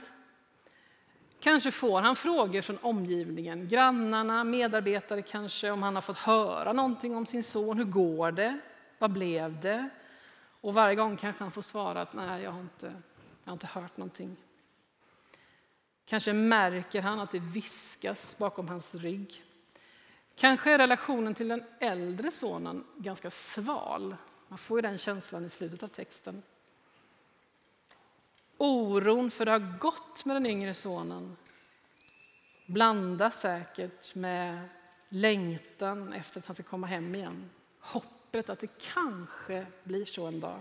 Kanske 1.40 1.70
får 1.70 2.00
han 2.00 2.16
frågor 2.16 2.60
från 2.60 2.78
omgivningen, 2.82 3.68
grannarna, 3.68 4.44
medarbetare 4.44 5.22
kanske, 5.22 5.70
om 5.70 5.82
han 5.82 5.94
har 5.94 6.02
fått 6.02 6.18
höra 6.18 6.72
någonting 6.72 7.16
om 7.16 7.26
sin 7.26 7.42
son. 7.42 7.78
Hur 7.78 7.84
går 7.84 8.32
det? 8.32 8.58
Vad 8.98 9.10
blev 9.10 9.60
det? 9.60 9.88
Och 10.60 10.74
varje 10.74 10.94
gång 10.94 11.16
kanske 11.16 11.44
han 11.44 11.52
får 11.52 11.62
svara 11.62 12.02
att 12.02 12.14
nej, 12.14 12.42
jag 12.42 12.50
har 12.50 12.60
inte, 12.60 12.86
jag 13.44 13.50
har 13.50 13.52
inte 13.52 13.66
hört 13.66 13.96
någonting. 13.96 14.36
Kanske 16.04 16.32
märker 16.32 17.02
han 17.02 17.20
att 17.20 17.32
det 17.32 17.38
viskas 17.38 18.38
bakom 18.38 18.68
hans 18.68 18.94
rygg. 18.94 19.44
Kanske 20.36 20.72
är 20.72 20.78
relationen 20.78 21.34
till 21.34 21.48
den 21.48 21.64
äldre 21.80 22.30
sonen 22.30 22.84
ganska 22.96 23.30
sval. 23.30 24.16
Man 24.48 24.58
får 24.58 24.78
ju 24.78 24.82
den 24.82 24.98
känslan 24.98 25.44
i 25.44 25.48
slutet 25.48 25.82
av 25.82 25.88
texten. 25.88 26.42
Oron 28.62 29.30
för 29.30 29.44
det 29.44 29.50
har 29.50 29.78
gått 29.78 30.24
med 30.24 30.36
den 30.36 30.46
yngre 30.46 30.74
sonen 30.74 31.36
blandas 32.66 33.40
säkert 33.40 34.14
med 34.14 34.68
längtan 35.08 36.12
efter 36.12 36.40
att 36.40 36.46
han 36.46 36.54
ska 36.54 36.62
komma 36.62 36.86
hem 36.86 37.14
igen. 37.14 37.50
Hoppet 37.80 38.50
att 38.50 38.60
det 38.60 38.78
kanske 38.78 39.66
blir 39.84 40.04
så 40.04 40.26
en 40.26 40.40
dag. 40.40 40.60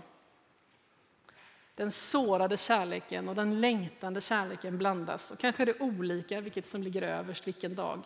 Den 1.74 1.90
sårade 1.90 2.56
kärleken 2.56 3.28
och 3.28 3.34
den 3.34 3.60
längtande 3.60 4.20
kärleken 4.20 4.78
blandas. 4.78 5.30
Och 5.30 5.38
kanske 5.38 5.62
är 5.62 5.66
det 5.66 5.80
olika 5.80 6.40
vilket 6.40 6.66
som 6.66 6.82
ligger 6.82 7.02
överst 7.02 7.46
vilken 7.46 7.74
dag. 7.74 8.02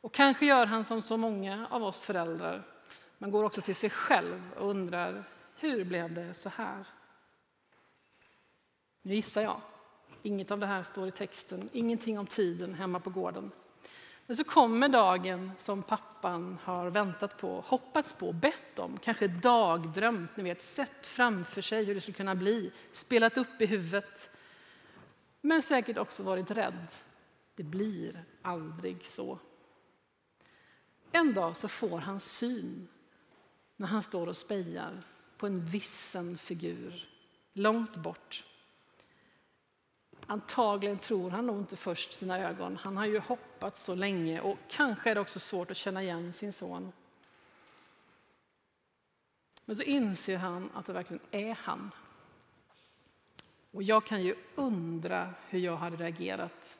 Och 0.00 0.12
kanske 0.12 0.46
gör 0.46 0.66
han 0.66 0.84
som 0.84 1.02
så 1.02 1.16
många 1.16 1.66
av 1.70 1.82
oss 1.84 2.04
föräldrar. 2.04 2.62
Man 3.18 3.30
går 3.30 3.44
också 3.44 3.60
till 3.60 3.76
sig 3.76 3.90
själv 3.90 4.52
och 4.56 4.70
undrar 4.70 5.24
hur 5.56 5.84
blev 5.84 6.14
det 6.14 6.34
så 6.34 6.48
här? 6.48 6.86
Nu 9.06 9.14
gissar 9.14 9.42
jag. 9.42 9.60
Inget 10.22 10.50
av 10.50 10.58
det 10.58 10.66
här 10.66 10.82
står 10.82 11.08
i 11.08 11.10
texten, 11.10 11.70
ingenting 11.72 12.18
om 12.18 12.26
tiden 12.26 12.74
hemma 12.74 13.00
på 13.00 13.10
gården. 13.10 13.50
Men 14.26 14.36
så 14.36 14.44
kommer 14.44 14.88
dagen 14.88 15.50
som 15.58 15.82
pappan 15.82 16.58
har 16.62 16.90
väntat 16.90 17.38
på, 17.38 17.60
hoppats 17.60 18.12
på, 18.12 18.32
bett 18.32 18.78
om, 18.78 18.98
kanske 18.98 19.28
dagdrömt, 19.28 20.36
ni 20.36 20.42
vet, 20.42 20.62
sett 20.62 21.06
framför 21.06 21.62
sig 21.62 21.84
hur 21.84 21.94
det 21.94 22.00
skulle 22.00 22.16
kunna 22.16 22.34
bli, 22.34 22.72
spelat 22.92 23.38
upp 23.38 23.60
i 23.60 23.66
huvudet. 23.66 24.30
Men 25.40 25.62
säkert 25.62 25.98
också 25.98 26.22
varit 26.22 26.50
rädd. 26.50 26.86
Det 27.56 27.62
blir 27.62 28.24
aldrig 28.42 29.06
så. 29.06 29.38
En 31.12 31.34
dag 31.34 31.56
så 31.56 31.68
får 31.68 31.98
han 31.98 32.20
syn 32.20 32.88
när 33.76 33.86
han 33.86 34.02
står 34.02 34.26
och 34.26 34.36
spejar 34.36 35.02
på 35.36 35.46
en 35.46 35.64
vissen 35.64 36.38
figur 36.38 37.08
långt 37.52 37.96
bort. 37.96 38.44
Antagligen 40.26 40.98
tror 40.98 41.30
han 41.30 41.46
nog 41.46 41.58
inte 41.58 41.76
först 41.76 42.12
sina 42.12 42.38
ögon. 42.38 42.76
Han 42.76 42.96
har 42.96 43.06
ju 43.06 43.18
hoppat 43.18 43.76
så 43.76 43.94
länge 43.94 44.40
och 44.40 44.58
kanske 44.68 45.10
är 45.10 45.14
det 45.14 45.20
också 45.20 45.40
svårt 45.40 45.70
att 45.70 45.76
känna 45.76 46.02
igen 46.02 46.32
sin 46.32 46.52
son. 46.52 46.92
Men 49.64 49.76
så 49.76 49.82
inser 49.82 50.36
han 50.36 50.70
att 50.74 50.86
det 50.86 50.92
verkligen 50.92 51.22
är 51.30 51.54
han. 51.54 51.90
Och 53.70 53.82
jag 53.82 54.06
kan 54.06 54.22
ju 54.22 54.34
undra 54.54 55.34
hur 55.48 55.58
jag 55.58 55.76
hade 55.76 55.96
reagerat. 55.96 56.78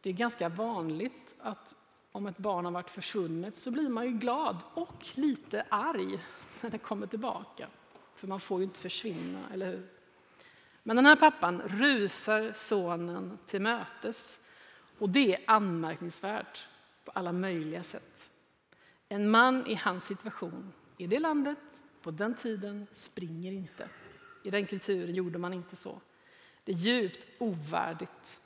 Det 0.00 0.10
är 0.10 0.14
ganska 0.14 0.48
vanligt 0.48 1.34
att 1.38 1.76
om 2.12 2.26
ett 2.26 2.38
barn 2.38 2.64
har 2.64 2.72
varit 2.72 2.90
försvunnet 2.90 3.56
så 3.56 3.70
blir 3.70 3.88
man 3.88 4.04
ju 4.04 4.12
glad 4.12 4.56
och 4.74 5.06
lite 5.14 5.66
arg 5.68 6.18
när 6.60 6.70
det 6.70 6.78
kommer 6.78 7.06
tillbaka. 7.06 7.68
För 8.14 8.26
man 8.26 8.40
får 8.40 8.58
ju 8.58 8.64
inte 8.64 8.80
försvinna, 8.80 9.48
eller 9.52 9.66
hur? 9.66 9.91
Men 10.82 10.96
den 10.96 11.06
här 11.06 11.16
pappan 11.16 11.62
rusar 11.62 12.52
sonen 12.52 13.38
till 13.46 13.62
mötes 13.62 14.40
och 14.98 15.08
det 15.08 15.34
är 15.34 15.40
anmärkningsvärt 15.46 16.64
på 17.04 17.10
alla 17.10 17.32
möjliga 17.32 17.82
sätt. 17.82 18.30
En 19.08 19.30
man 19.30 19.66
i 19.66 19.74
hans 19.74 20.04
situation, 20.04 20.72
i 20.96 21.06
det 21.06 21.18
landet, 21.18 21.58
på 22.02 22.10
den 22.10 22.34
tiden, 22.34 22.86
springer 22.92 23.52
inte. 23.52 23.88
I 24.42 24.50
den 24.50 24.66
kulturen 24.66 25.14
gjorde 25.14 25.38
man 25.38 25.52
inte 25.52 25.76
så. 25.76 26.00
Det 26.64 26.72
är 26.72 26.76
djupt 26.76 27.26
ovärdigt 27.38 28.40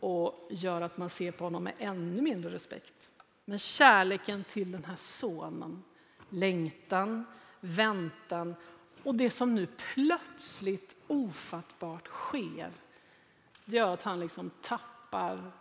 och 0.00 0.48
gör 0.50 0.80
att 0.80 0.96
man 0.96 1.10
ser 1.10 1.32
på 1.32 1.44
honom 1.44 1.64
med 1.64 1.74
ännu 1.78 2.22
mindre 2.22 2.50
respekt. 2.50 3.10
Men 3.44 3.58
kärleken 3.58 4.44
till 4.44 4.72
den 4.72 4.84
här 4.84 4.96
sonen, 4.96 5.82
längtan, 6.28 7.24
väntan 7.60 8.54
och 9.04 9.14
det 9.14 9.30
som 9.30 9.54
nu 9.54 9.66
plötsligt 9.66 10.96
ofattbart 11.06 12.08
sker, 12.08 12.72
det 13.64 13.76
gör 13.76 13.94
att 13.94 14.02
han 14.02 14.20
liksom 14.20 14.50
tappar 14.62 15.52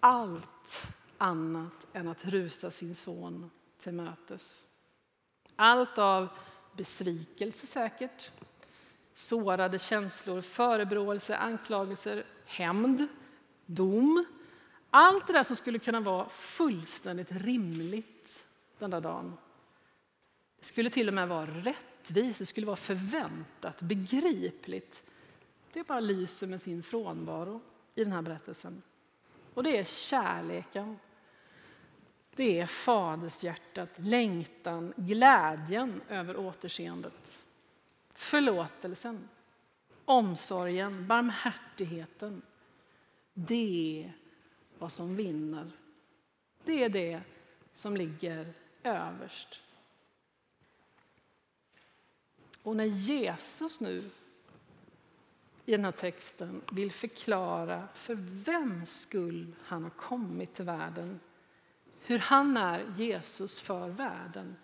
allt 0.00 0.92
annat 1.18 1.86
än 1.92 2.08
att 2.08 2.24
rusa 2.24 2.70
sin 2.70 2.94
son 2.94 3.50
till 3.78 3.92
mötes. 3.92 4.64
Allt 5.56 5.98
av 5.98 6.28
besvikelse 6.76 7.66
säkert, 7.66 8.30
sårade 9.14 9.78
känslor, 9.78 10.40
förebråelse, 10.40 11.36
anklagelser, 11.36 12.26
hämnd, 12.44 13.08
dom. 13.66 14.24
Allt 14.90 15.26
det 15.26 15.32
där 15.32 15.44
som 15.44 15.56
skulle 15.56 15.78
kunna 15.78 16.00
vara 16.00 16.28
fullständigt 16.28 17.32
rimligt 17.32 18.46
den 18.78 18.90
där 18.90 19.00
dagen. 19.00 19.36
Det 20.58 20.64
skulle 20.64 20.90
till 20.90 21.08
och 21.08 21.14
med 21.14 21.28
vara 21.28 21.46
rätt 21.46 21.95
rättvist, 22.10 22.38
det 22.38 22.46
skulle 22.46 22.66
vara 22.66 22.76
förväntat, 22.76 23.82
begripligt. 23.82 25.04
Det 25.72 25.86
bara 25.86 26.00
lyser 26.00 26.46
med 26.46 26.62
sin 26.62 26.82
frånvaro 26.82 27.60
i 27.94 28.04
den 28.04 28.12
här 28.12 28.22
berättelsen. 28.22 28.82
Och 29.54 29.62
det 29.62 29.78
är 29.78 29.84
kärleken. 29.84 30.98
Det 32.36 32.60
är 32.60 32.66
fadershjärtat, 32.66 33.90
längtan, 33.96 34.92
glädjen 34.96 36.00
över 36.08 36.36
återseendet. 36.36 37.44
Förlåtelsen, 38.10 39.28
omsorgen, 40.04 41.06
barmhärtigheten. 41.06 42.42
Det 43.34 44.04
är 44.04 44.12
vad 44.78 44.92
som 44.92 45.16
vinner. 45.16 45.70
Det 46.64 46.84
är 46.84 46.88
det 46.88 47.20
som 47.74 47.96
ligger 47.96 48.52
överst. 48.82 49.62
Och 52.66 52.76
när 52.76 52.84
Jesus 52.84 53.80
nu 53.80 54.10
i 55.64 55.70
den 55.70 55.84
här 55.84 55.92
texten 55.92 56.62
vill 56.72 56.92
förklara 56.92 57.88
för 57.94 58.14
vems 58.18 59.00
skull 59.00 59.54
han 59.64 59.82
har 59.82 59.90
kommit 59.90 60.54
till 60.54 60.64
världen, 60.64 61.20
hur 62.00 62.18
han 62.18 62.56
är 62.56 62.84
Jesus 62.96 63.60
för 63.60 63.88
världen. 63.88 64.56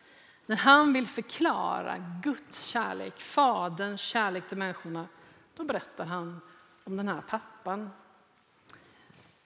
När 0.47 0.56
han 0.56 0.92
vill 0.92 1.06
förklara 1.06 2.21
Guds 2.23 2.64
kärlek, 2.64 3.21
Faderns 3.21 4.00
kärlek 4.00 4.49
till 4.49 4.59
människorna, 4.59 5.09
då 5.54 5.64
berättar 5.64 6.04
han 6.04 6.40
om 6.85 6.97
den 6.97 7.09
här 7.09 7.21
pappan 7.21 7.90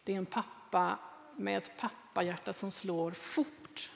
Det 0.05 0.13
är 0.13 0.17
en 0.17 0.27
pappa 0.27 0.99
med 1.37 1.59
ett 1.59 1.79
pappahjärta 1.79 2.53
som 2.53 2.71
slår 2.71 3.11
fort, 3.11 3.93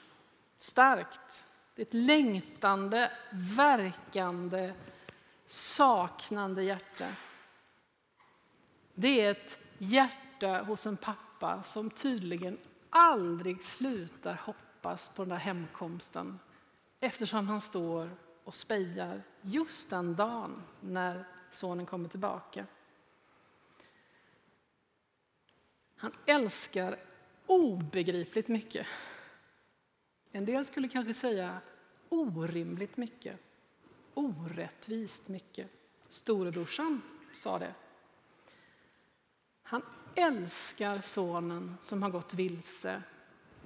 starkt. 0.57 1.45
Det 1.75 1.81
är 1.81 1.85
ett 1.85 1.93
längtande, 1.93 3.11
verkande, 3.31 4.73
saknande 5.47 6.63
hjärta. 6.63 7.07
Det 8.93 9.21
är 9.21 9.31
ett 9.31 9.59
hjärta 9.77 10.61
hos 10.61 10.85
en 10.85 10.97
pappa 10.97 11.63
som 11.63 11.89
tydligen 11.89 12.57
aldrig 12.89 13.63
slutar 13.63 14.33
hoppas 14.33 15.09
på 15.09 15.21
den 15.21 15.29
där 15.29 15.37
hemkomsten 15.37 16.39
eftersom 16.99 17.47
han 17.47 17.61
står 17.61 18.09
och 18.43 18.55
spejar 18.55 19.21
just 19.41 19.89
den 19.89 20.15
dagen 20.15 20.63
när 20.79 21.25
sonen 21.49 21.85
kommer 21.85 22.09
tillbaka. 22.09 22.65
Han 25.95 26.13
älskar 26.25 26.99
obegripligt 27.45 28.47
mycket. 28.47 28.87
En 30.31 30.45
del 30.45 30.65
skulle 30.65 30.87
kanske 30.87 31.13
säga 31.13 31.61
orimligt 32.09 32.97
mycket, 32.97 33.39
orättvist 34.13 35.27
mycket. 35.27 35.67
Storebrorsan 36.09 37.01
sa 37.33 37.59
det. 37.59 37.73
Han 39.63 39.81
älskar 40.15 41.01
sonen 41.01 41.77
som 41.81 42.03
har 42.03 42.09
gått 42.09 42.33
vilse, 42.33 43.03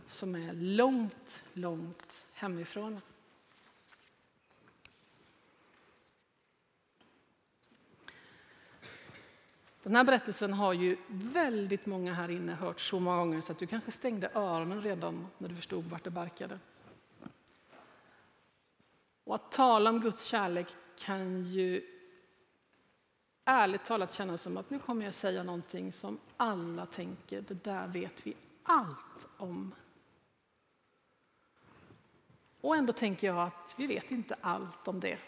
som 0.07 0.35
är 0.35 0.51
långt, 0.51 1.43
långt 1.53 2.27
hemifrån. 2.33 3.01
Den 9.85 9.95
här 9.95 10.03
berättelsen 10.03 10.53
har 10.53 10.73
ju 10.73 10.97
väldigt 11.07 11.85
många 11.85 12.13
här 12.13 12.29
inne 12.29 12.53
hört 12.53 12.79
så 12.79 12.99
många 12.99 13.17
gånger 13.17 13.41
så 13.41 13.51
att 13.51 13.59
du 13.59 13.67
kanske 13.67 13.91
stängde 13.91 14.29
öronen 14.33 14.81
redan 14.81 15.27
när 15.37 15.49
du 15.49 15.55
förstod 15.55 15.85
vart 15.85 16.03
det 16.03 16.09
barkade. 16.09 16.59
Och 19.23 19.35
att 19.35 19.51
tala 19.51 19.89
om 19.89 20.01
Guds 20.01 20.25
kärlek 20.25 20.67
kan 20.97 21.43
ju 21.43 21.81
ärligt 23.45 23.85
talat 23.85 24.13
kännas 24.13 24.41
som 24.41 24.57
att 24.57 24.69
nu 24.69 24.79
kommer 24.79 25.05
jag 25.05 25.13
säga 25.13 25.43
någonting 25.43 25.93
som 25.93 26.19
alla 26.37 26.85
tänker, 26.85 27.41
det 27.41 27.63
där 27.63 27.87
vet 27.87 28.27
vi 28.27 28.35
allt 28.63 29.27
om. 29.37 29.75
Och 32.61 32.75
ändå 32.75 32.93
tänker 32.93 33.27
jag 33.27 33.47
att 33.47 33.75
vi 33.77 33.87
vet 33.87 34.11
inte 34.11 34.35
allt 34.41 34.87
om 34.87 34.99
det. 34.99 35.19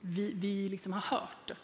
Vi, 0.00 0.32
vi 0.34 0.68
liksom 0.68 0.92
har 0.92 1.00
hört 1.00 1.46
det. 1.46 1.56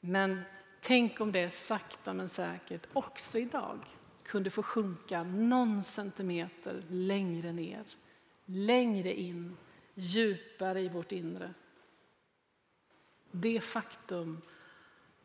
Men 0.00 0.40
tänk 0.80 1.20
om 1.20 1.32
det 1.32 1.50
sakta 1.50 2.12
men 2.12 2.28
säkert 2.28 2.86
också 2.92 3.38
idag 3.38 3.78
kunde 4.22 4.50
få 4.50 4.62
sjunka 4.62 5.22
någon 5.22 5.84
centimeter 5.84 6.82
längre 6.88 7.52
ner, 7.52 7.84
längre 8.44 9.14
in, 9.14 9.56
djupare 9.94 10.80
i 10.80 10.88
vårt 10.88 11.12
inre. 11.12 11.54
Det 13.30 13.60
faktum 13.60 14.40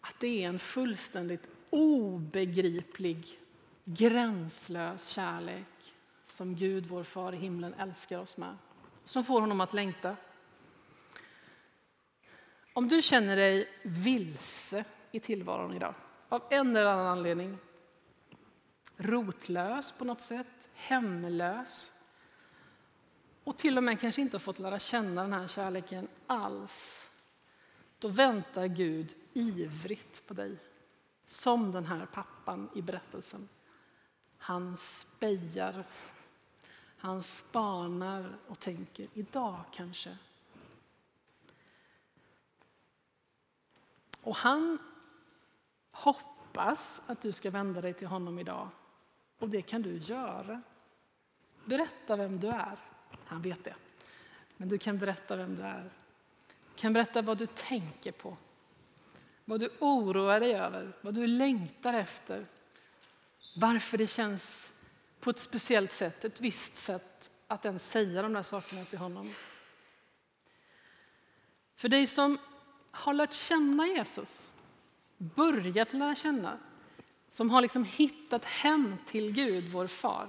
att 0.01 0.15
det 0.19 0.43
är 0.43 0.49
en 0.49 0.59
fullständigt 0.59 1.47
obegriplig, 1.69 3.39
gränslös 3.83 5.09
kärlek 5.09 5.95
som 6.27 6.55
Gud, 6.55 6.85
vår 6.85 7.03
far 7.03 7.33
i 7.33 7.37
himlen, 7.37 7.73
älskar 7.73 8.19
oss 8.19 8.37
med. 8.37 8.57
Som 9.05 9.23
får 9.23 9.41
honom 9.41 9.61
att 9.61 9.73
längta. 9.73 10.15
Om 12.73 12.87
du 12.87 13.01
känner 13.01 13.35
dig 13.35 13.69
vilse 13.83 14.85
i 15.11 15.19
tillvaron 15.19 15.73
idag, 15.73 15.93
av 16.29 16.43
en 16.49 16.75
eller 16.75 16.89
annan 16.89 17.07
anledning, 17.07 17.57
rotlös 18.97 19.91
på 19.91 20.05
något 20.05 20.21
sätt, 20.21 20.69
hemlös 20.73 21.91
och 23.43 23.57
till 23.57 23.77
och 23.77 23.83
med 23.83 23.99
kanske 23.99 24.21
inte 24.21 24.35
har 24.35 24.39
fått 24.39 24.59
lära 24.59 24.79
känna 24.79 25.21
den 25.21 25.33
här 25.33 25.47
kärleken 25.47 26.07
alls, 26.27 27.09
då 27.99 28.07
väntar 28.07 28.67
Gud 28.67 29.15
ivrigt 29.33 30.27
på 30.27 30.33
dig, 30.33 30.57
som 31.27 31.71
den 31.71 31.85
här 31.85 32.05
pappan 32.05 32.69
i 32.75 32.81
berättelsen. 32.81 33.49
Han 34.37 34.77
spejar, 34.77 35.83
han 36.97 37.23
spanar 37.23 38.37
och 38.47 38.59
tänker 38.59 39.07
idag 39.13 39.59
kanske 39.71 40.17
Och 44.23 44.35
han 44.35 44.77
hoppas 45.91 47.01
att 47.07 47.21
du 47.21 47.31
ska 47.31 47.51
vända 47.51 47.81
dig 47.81 47.93
till 47.93 48.07
honom 48.07 48.39
idag. 48.39 48.69
Och 49.39 49.49
det 49.49 49.61
kan 49.61 49.81
du 49.81 49.97
göra. 49.97 50.61
Berätta 51.65 52.15
vem 52.15 52.39
du 52.39 52.47
är. 52.47 52.77
Han 53.25 53.41
vet 53.41 53.63
det. 53.63 53.75
Men 54.57 54.69
du 54.69 54.77
kan 54.77 54.97
berätta 54.97 55.35
vem 55.35 55.55
du 55.55 55.61
är. 55.61 55.91
Du 56.47 56.81
kan 56.81 56.93
berätta 56.93 57.21
vad 57.21 57.37
du 57.37 57.45
tänker 57.45 58.11
på. 58.11 58.37
Vad 59.45 59.59
du 59.59 59.69
oroar 59.79 60.39
dig 60.39 60.53
över, 60.55 60.93
vad 61.01 61.13
du 61.13 61.27
längtar 61.27 61.93
efter. 61.93 62.45
Varför 63.55 63.97
det 63.97 64.07
känns 64.07 64.73
på 65.19 65.29
ett 65.29 65.39
speciellt 65.39 65.93
sätt, 65.93 66.25
ett 66.25 66.41
visst 66.41 66.75
sätt 66.75 67.31
att 67.47 67.65
ens 67.65 67.89
säga 67.89 68.21
de 68.21 68.33
där 68.33 68.43
sakerna 68.43 68.85
till 68.85 68.99
honom. 68.99 69.33
För 71.75 71.89
dig 71.89 72.07
som 72.07 72.37
har 72.93 73.13
lärt 73.13 73.33
känna 73.33 73.87
Jesus, 73.87 74.51
börjat 75.17 75.93
lära 75.93 76.15
känna, 76.15 76.57
som 77.31 77.49
har 77.49 77.61
liksom 77.61 77.83
hittat 77.83 78.45
hem 78.45 78.95
till 79.05 79.31
Gud, 79.31 79.71
vår 79.71 79.87
far. 79.87 80.27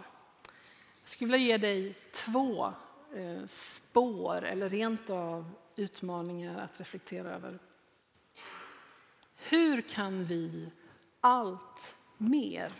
Jag 1.00 1.08
skulle 1.08 1.32
vilja 1.32 1.46
ge 1.46 1.56
dig 1.56 1.94
två 2.12 2.72
eh, 3.14 3.46
spår 3.46 4.44
eller 4.44 4.68
rent 4.68 5.10
av 5.10 5.50
utmaningar 5.76 6.60
att 6.60 6.80
reflektera 6.80 7.30
över. 7.34 7.58
Hur 9.36 9.80
kan 9.80 10.24
vi 10.24 10.70
allt 11.20 11.96
mer 12.16 12.72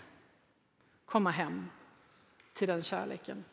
komma 1.05 1.31
hem 1.31 1.71
till 2.55 2.69
den 2.69 2.83
kärleken? 2.83 3.45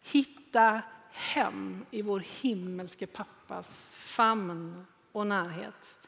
Hitta 0.00 0.82
hem 1.10 1.86
i 1.90 2.02
vår 2.02 2.20
himmelske 2.20 3.06
pappas 3.06 3.94
famn 3.94 4.86
och 5.12 5.26
närhet. 5.26 5.98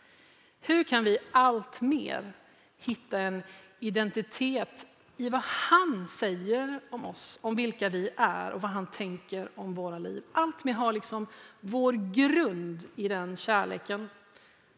Hur 0.60 0.84
kan 0.84 1.04
vi 1.04 1.18
allt 1.32 1.80
mer 1.80 2.32
hitta 2.76 3.18
en 3.18 3.42
identitet 3.80 4.86
i 5.16 5.28
vad 5.28 5.40
han 5.44 6.08
säger 6.08 6.80
om 6.90 7.04
oss, 7.04 7.38
om 7.42 7.56
vilka 7.56 7.88
vi 7.88 8.10
är 8.16 8.50
och 8.50 8.60
vad 8.60 8.70
han 8.70 8.86
tänker 8.86 9.48
om 9.54 9.74
våra 9.74 9.98
liv. 9.98 10.22
Allt 10.32 10.64
mer 10.64 10.72
har 10.72 10.92
liksom 10.92 11.26
vår 11.60 11.92
grund 11.92 12.88
i 12.96 13.08
den 13.08 13.36
kärleken 13.36 14.08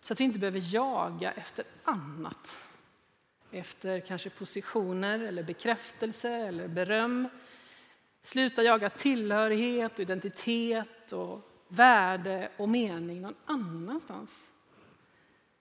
så 0.01 0.13
att 0.13 0.21
vi 0.21 0.25
inte 0.25 0.39
behöver 0.39 0.75
jaga 0.75 1.33
efter 1.33 1.65
annat. 1.85 2.57
Efter 3.51 4.01
kanske 4.01 4.31
positioner 4.31 5.19
eller 5.19 5.43
bekräftelse 5.43 6.31
eller 6.31 6.69
beröm. 6.69 7.29
Sluta 8.23 8.63
jaga 8.63 8.91
tillhörighet 8.91 9.93
och 9.93 10.01
identitet 10.01 11.13
och 11.13 11.51
värde 11.69 12.49
och 12.57 12.69
mening 12.69 13.21
någon 13.21 13.35
annanstans. 13.47 14.51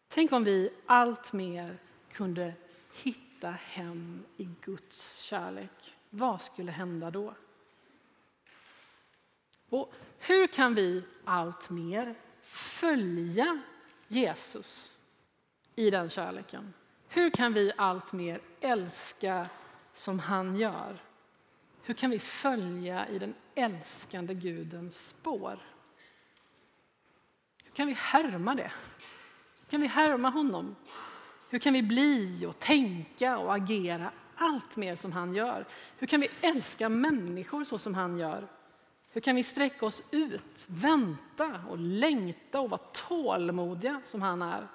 Tänk 0.08 0.32
om 0.32 0.44
vi 0.44 0.70
allt 0.86 1.34
mer 1.34 1.78
kunde 2.12 2.54
hitta 2.94 3.52
hem 3.52 4.24
i 4.38 4.50
Guds 4.62 5.20
kärlek. 5.22 5.96
Vad 6.10 6.42
skulle 6.42 6.72
hända 6.72 7.12
då? 7.12 7.34
Och 9.70 9.94
hur 10.20 10.48
kan 10.48 10.76
vi 10.76 11.04
allt 11.26 11.70
mer 11.70 12.16
följa 12.42 13.62
Jesus 14.08 14.94
i 15.76 15.90
den 15.90 16.10
kärleken? 16.10 16.74
Hur 17.08 17.30
kan 17.30 17.54
vi 17.54 17.72
allt 17.78 18.14
mer 18.14 18.42
älska 18.62 19.50
som 19.94 20.20
han 20.20 20.56
gör? 20.56 21.04
Hur 21.84 21.94
kan 21.94 22.10
vi 22.10 22.20
följa 22.20 23.10
i 23.10 23.20
den 23.20 23.36
älskande 23.56 24.34
Gudens 24.34 25.08
spår? 25.08 25.60
Kan 27.76 27.88
vi 27.88 27.94
härma 27.94 28.56
det? 28.56 28.72
Hur 29.60 29.70
kan 29.70 29.82
vi 29.82 29.88
härma 29.88 30.30
honom? 30.30 30.76
Hur 31.50 31.60
kan 31.60 31.74
vi 31.74 31.84
bli 31.84 32.46
och 32.46 32.60
tänka 32.60 33.38
och 33.38 33.56
agera 33.56 34.12
allt 34.36 34.76
mer 34.76 34.96
som 34.96 35.12
han 35.12 35.34
gör? 35.34 35.66
Hur 35.98 36.08
kan 36.08 36.22
vi 36.22 36.30
älska 36.42 36.90
människor 36.90 37.64
så 37.64 37.78
som 37.78 37.96
han 37.96 38.18
gör? 38.18 38.48
Hur 39.12 39.22
kan 39.22 39.36
vi 39.36 39.44
sträcka 39.44 39.86
oss 39.86 40.04
ut, 40.12 40.66
vänta 40.68 41.62
och 41.70 41.78
längta 41.78 42.60
och 42.60 42.70
vara 42.70 42.82
tålmodiga 42.92 44.02
som 44.04 44.22
han 44.22 44.42
är? 44.42 44.68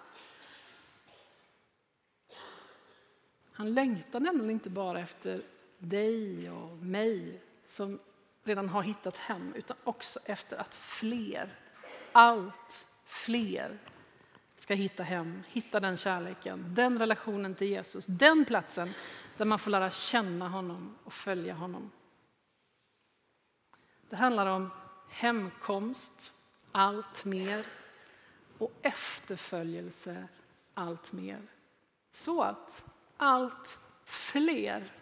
Han 3.52 3.74
längtar 3.74 4.20
nämligen 4.20 4.50
inte 4.50 4.70
bara 4.70 5.00
efter 5.00 5.42
dig 5.78 6.50
och 6.50 6.76
mig 6.76 7.40
som 7.68 7.98
redan 8.44 8.68
har 8.68 8.82
hittat 8.82 9.16
hem, 9.16 9.54
utan 9.54 9.76
också 9.84 10.20
efter 10.24 10.56
att 10.56 10.74
fler, 10.74 11.54
allt 12.12 12.86
fler 13.10 13.78
ska 14.56 14.74
hitta 14.74 15.02
hem, 15.02 15.42
hitta 15.48 15.80
den 15.80 15.96
kärleken, 15.96 16.74
den 16.74 16.98
relationen 16.98 17.54
till 17.54 17.68
Jesus, 17.68 18.06
den 18.06 18.44
platsen 18.44 18.90
där 19.36 19.44
man 19.44 19.58
får 19.58 19.70
lära 19.70 19.90
känna 19.90 20.48
honom 20.48 20.96
och 21.04 21.12
följa 21.12 21.54
honom. 21.54 21.90
Det 24.10 24.16
handlar 24.16 24.46
om 24.46 24.70
hemkomst, 25.08 26.32
allt 26.72 27.24
mer 27.24 27.66
och 28.58 28.72
efterföljelse, 28.82 30.28
allt 30.74 31.12
mer. 31.12 31.42
Så 32.12 32.42
att 32.42 32.84
allt 33.16 33.78
fler 34.04 34.92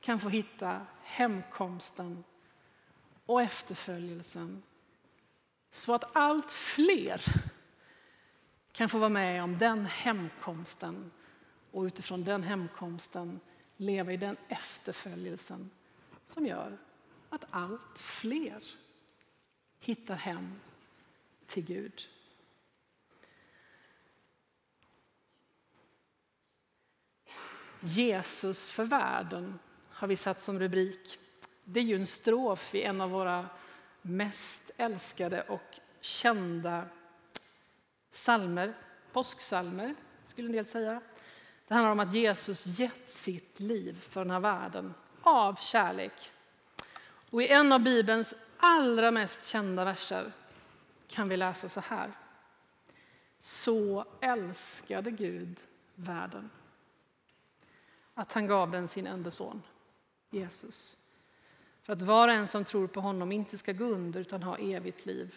kan 0.00 0.20
få 0.20 0.28
hitta 0.28 0.86
hemkomsten 1.02 2.24
och 3.26 3.42
efterföljelsen. 3.42 4.62
Så 5.74 5.94
att 5.94 6.16
allt 6.16 6.50
fler 6.50 7.24
kan 8.72 8.88
få 8.88 8.98
vara 8.98 9.08
med 9.08 9.42
om 9.42 9.58
den 9.58 9.86
hemkomsten 9.86 11.10
och 11.70 11.82
utifrån 11.82 12.24
den 12.24 12.42
hemkomsten 12.42 13.40
leva 13.76 14.12
i 14.12 14.16
den 14.16 14.36
efterföljelsen 14.48 15.70
som 16.26 16.46
gör 16.46 16.78
att 17.30 17.44
allt 17.50 17.98
fler 17.98 18.64
hittar 19.78 20.14
hem 20.14 20.60
till 21.46 21.64
Gud. 21.64 22.08
Jesus 27.80 28.70
för 28.70 28.84
världen 28.84 29.58
har 29.90 30.08
vi 30.08 30.16
satt 30.16 30.40
som 30.40 30.58
rubrik. 30.58 31.18
Det 31.64 31.80
är 31.80 31.84
ju 31.84 31.96
en 31.96 32.06
strof 32.06 32.74
i 32.74 32.82
en 32.82 33.00
av 33.00 33.10
våra 33.10 33.48
mest 34.06 34.70
älskade 34.76 35.42
och 35.42 35.80
kända 36.00 36.84
salmer, 38.10 38.74
påsksalmer 39.12 39.94
skulle 40.24 40.48
en 40.48 40.52
del 40.52 40.66
säga. 40.66 41.00
Det 41.68 41.74
handlar 41.74 41.92
om 41.92 42.00
att 42.00 42.14
Jesus 42.14 42.66
gett 42.66 43.10
sitt 43.10 43.60
liv 43.60 44.00
för 44.00 44.20
den 44.20 44.30
här 44.30 44.40
världen 44.40 44.94
av 45.22 45.54
kärlek. 45.54 46.30
Och 47.30 47.42
i 47.42 47.48
en 47.48 47.72
av 47.72 47.80
Bibelns 47.80 48.34
allra 48.56 49.10
mest 49.10 49.46
kända 49.46 49.84
verser 49.84 50.32
kan 51.08 51.28
vi 51.28 51.36
läsa 51.36 51.68
så 51.68 51.80
här. 51.80 52.12
Så 53.38 54.04
älskade 54.20 55.10
Gud 55.10 55.60
världen 55.94 56.50
att 58.14 58.32
han 58.32 58.46
gav 58.46 58.70
den 58.70 58.88
sin 58.88 59.06
enda 59.06 59.30
son, 59.30 59.62
Jesus. 60.30 60.96
För 61.84 61.92
att 61.92 62.02
var 62.02 62.28
och 62.28 62.34
en 62.34 62.46
som 62.46 62.64
tror 62.64 62.86
på 62.86 63.00
honom 63.00 63.32
inte 63.32 63.58
ska 63.58 63.72
gå 63.72 63.84
under 63.84 64.20
utan 64.20 64.42
ha 64.42 64.58
evigt 64.58 65.06
liv. 65.06 65.34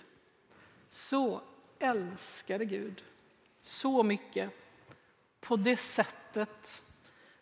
Så 0.90 1.42
älskade 1.80 2.66
Gud 2.66 3.04
så 3.60 4.04
mycket 4.04 4.52
på 5.40 5.56
det 5.56 5.78
sättet. 5.78 6.82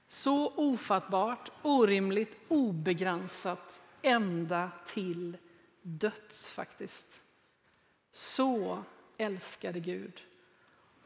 Så 0.08 0.54
ofattbart, 0.56 1.52
orimligt, 1.62 2.38
obegränsat 2.48 3.82
ända 4.02 4.72
till 4.86 5.38
döds 5.82 6.50
faktiskt. 6.50 7.22
Så 8.12 8.84
älskade 9.18 9.80
Gud 9.80 10.24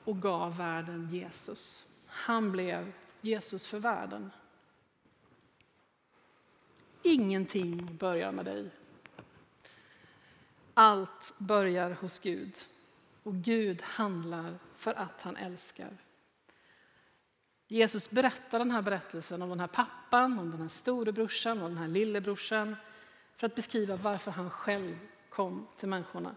och 0.03 0.21
gav 0.21 0.57
världen 0.57 1.09
Jesus. 1.11 1.85
Han 2.05 2.51
blev 2.51 2.91
Jesus 3.21 3.67
för 3.67 3.79
världen. 3.79 4.31
Ingenting 7.03 7.97
börjar 7.97 8.31
med 8.31 8.45
dig. 8.45 8.69
Allt 10.73 11.33
börjar 11.37 11.91
hos 11.91 12.19
Gud. 12.19 12.57
Och 13.23 13.35
Gud 13.35 13.81
handlar 13.81 14.59
för 14.75 14.93
att 14.93 15.21
han 15.21 15.37
älskar. 15.37 15.97
Jesus 17.67 18.09
berättar 18.09 18.59
den 18.59 18.71
här 18.71 18.81
berättelsen 18.81 19.41
om 19.41 19.49
den 19.49 19.59
här 19.59 19.67
pappan, 19.67 20.39
om 20.39 20.51
den 20.51 20.61
här 20.61 20.67
storebrorsan 20.67 21.61
och 21.61 21.69
den 21.69 21.77
här 21.77 21.87
lillebrorsan 21.87 22.75
för 23.35 23.47
att 23.47 23.55
beskriva 23.55 23.95
varför 23.95 24.31
han 24.31 24.49
själv 24.49 24.97
kom 25.29 25.67
till 25.77 25.89
människorna. 25.89 26.35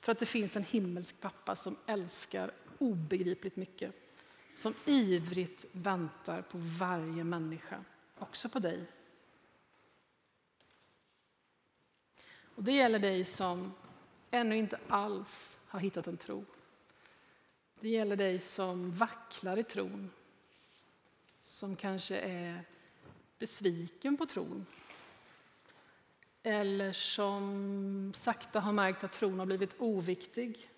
För 0.00 0.12
att 0.12 0.18
det 0.18 0.26
finns 0.26 0.56
en 0.56 0.64
himmelsk 0.64 1.20
pappa 1.20 1.56
som 1.56 1.76
älskar 1.86 2.50
obegripligt 2.78 3.56
mycket. 3.56 3.94
Som 4.56 4.74
ivrigt 4.84 5.66
väntar 5.72 6.42
på 6.42 6.58
varje 6.78 7.24
människa, 7.24 7.84
också 8.18 8.48
på 8.48 8.58
dig. 8.58 8.86
Och 12.60 12.64
det 12.64 12.72
gäller 12.72 12.98
dig 12.98 13.24
som 13.24 13.72
ännu 14.30 14.56
inte 14.56 14.78
alls 14.88 15.60
har 15.66 15.80
hittat 15.80 16.06
en 16.06 16.16
tro. 16.16 16.44
Det 17.80 17.88
gäller 17.88 18.16
dig 18.16 18.38
som 18.38 18.92
vacklar 18.92 19.56
i 19.56 19.64
tron. 19.64 20.10
Som 21.38 21.76
kanske 21.76 22.18
är 22.18 22.64
besviken 23.38 24.16
på 24.16 24.26
tron. 24.26 24.66
Eller 26.42 26.92
som 26.92 28.12
sakta 28.16 28.60
har 28.60 28.72
märkt 28.72 29.04
att 29.04 29.12
tron 29.12 29.38
har 29.38 29.46
blivit 29.46 29.76
oviktig. 29.78 30.70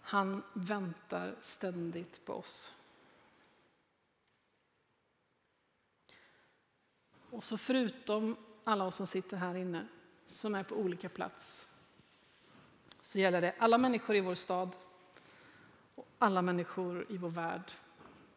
Han 0.00 0.42
väntar 0.54 1.36
ständigt 1.40 2.24
på 2.24 2.32
oss. 2.32 2.74
Och 7.36 7.44
så 7.44 7.58
förutom 7.58 8.36
alla 8.64 8.84
oss 8.84 8.96
som 8.96 9.06
sitter 9.06 9.36
här 9.36 9.54
inne, 9.54 9.86
som 10.24 10.54
är 10.54 10.62
på 10.62 10.74
olika 10.74 11.08
plats, 11.08 11.68
så 13.02 13.18
gäller 13.18 13.40
det 13.40 13.54
alla 13.58 13.78
människor 13.78 14.16
i 14.16 14.20
vår 14.20 14.34
stad 14.34 14.76
och 15.94 16.08
alla 16.18 16.42
människor 16.42 17.06
i 17.08 17.16
vår 17.16 17.28
värld. 17.28 17.72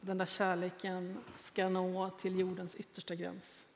Den 0.02 0.18
där 0.18 0.26
kärleken 0.26 1.18
ska 1.36 1.70
nå 1.70 2.10
till 2.10 2.40
jordens 2.40 2.76
yttersta 2.76 3.16
gräns. 3.16 3.68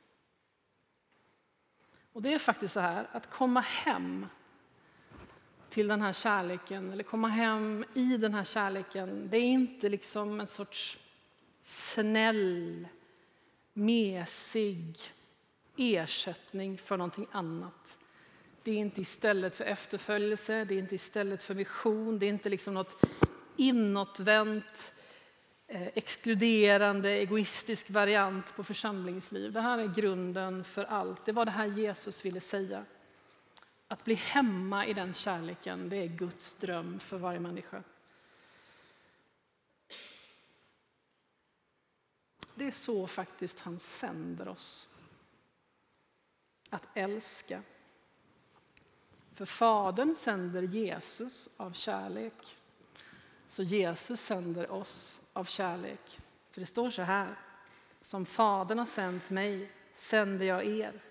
Och 2.14 2.22
det 2.22 2.34
är 2.34 2.40
faktiskt 2.40 2.74
så 2.74 2.80
här, 2.80 3.10
att 3.12 3.30
komma 3.30 3.62
hem 3.62 4.26
till 5.70 5.88
den 5.88 6.02
här 6.02 6.14
kärleken, 6.14 6.92
eller 6.92 7.04
komma 7.04 7.28
hem 7.28 7.86
i 7.94 8.18
den 8.18 8.34
här 8.34 8.44
kärleken, 8.44 9.30
det 9.30 9.38
är 9.38 9.46
inte 9.46 9.90
liksom 9.90 10.40
en 10.40 10.48
sorts 10.48 11.00
snäll, 11.62 12.88
mesig 13.74 15.00
ersättning 15.78 16.78
för 16.78 16.98
någonting 16.98 17.28
annat. 17.32 17.98
Det 18.64 18.72
är 18.72 18.78
inte 18.78 19.02
istället 19.02 19.56
för 19.56 19.64
efterföljelse, 19.64 20.66
det 20.66 20.76
är 20.76 20.80
inte 20.80 20.96
istället 20.96 21.44
för 21.44 21.56
mission, 21.56 22.20
det 22.20 22.26
är 22.26 22.30
inte 22.30 22.50
liksom 22.50 22.74
något 22.74 22.98
inåtvänt, 23.58 24.94
eh, 25.68 25.88
exkluderande, 25.88 27.10
egoistisk 27.10 27.90
variant 27.90 28.56
på 28.56 28.64
församlingsliv. 28.64 29.52
Det 29.52 29.62
här 29.62 29.78
är 29.78 29.88
grunden 29.88 30.64
för 30.64 30.84
allt. 30.84 31.26
Det 31.26 31.32
var 31.32 31.46
det 31.46 31.52
här 31.52 31.66
Jesus 31.66 32.26
ville 32.26 32.40
säga. 32.40 32.86
Att 33.88 34.04
bli 34.04 34.14
hemma 34.14 34.86
i 34.86 34.94
den 34.94 35.14
kärleken, 35.14 35.90
det 35.90 35.98
är 35.98 36.08
Guds 36.08 36.56
dröm 36.56 37.00
för 37.00 37.18
varje 37.18 37.40
människa. 37.40 37.84
Det 42.56 42.68
är 42.68 42.72
så 42.72 43.08
faktiskt 43.08 43.60
han 43.60 43.80
sänder 43.80 44.48
oss. 44.48 44.88
Att 46.70 46.88
älska. 46.94 47.64
För 49.34 49.46
Fadern 49.46 50.16
sänder 50.16 50.62
Jesus 50.62 51.50
av 51.58 51.72
kärlek. 51.72 52.58
Så 53.48 53.64
Jesus 53.64 54.22
sänder 54.22 54.72
oss 54.72 55.22
av 55.34 55.46
kärlek. 55.46 56.20
För 56.52 56.62
det 56.62 56.68
står 56.68 56.90
så 56.90 57.02
här. 57.02 57.40
Som 58.02 58.26
Fadern 58.26 58.78
har 58.78 58.86
sänt 58.86 59.30
mig 59.30 59.72
sänder 59.96 60.46
jag 60.46 60.66
er. 60.66 61.02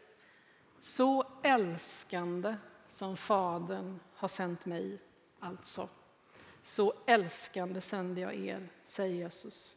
Så 0.80 1.26
älskande 1.42 2.56
som 2.88 3.16
Fadern 3.16 4.00
har 4.14 4.28
sänt 4.28 4.66
mig, 4.66 4.98
alltså. 5.40 5.88
Så 6.64 6.94
älskande 7.06 7.80
sänder 7.80 8.22
jag 8.22 8.34
er, 8.34 8.68
säger 8.86 9.14
Jesus, 9.14 9.76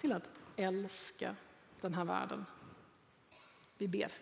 till 0.00 0.12
att 0.12 0.28
älska 0.60 1.36
den 1.80 1.94
här 1.94 2.04
världen. 2.04 2.46
Vi 3.78 3.88
ber. 3.88 4.12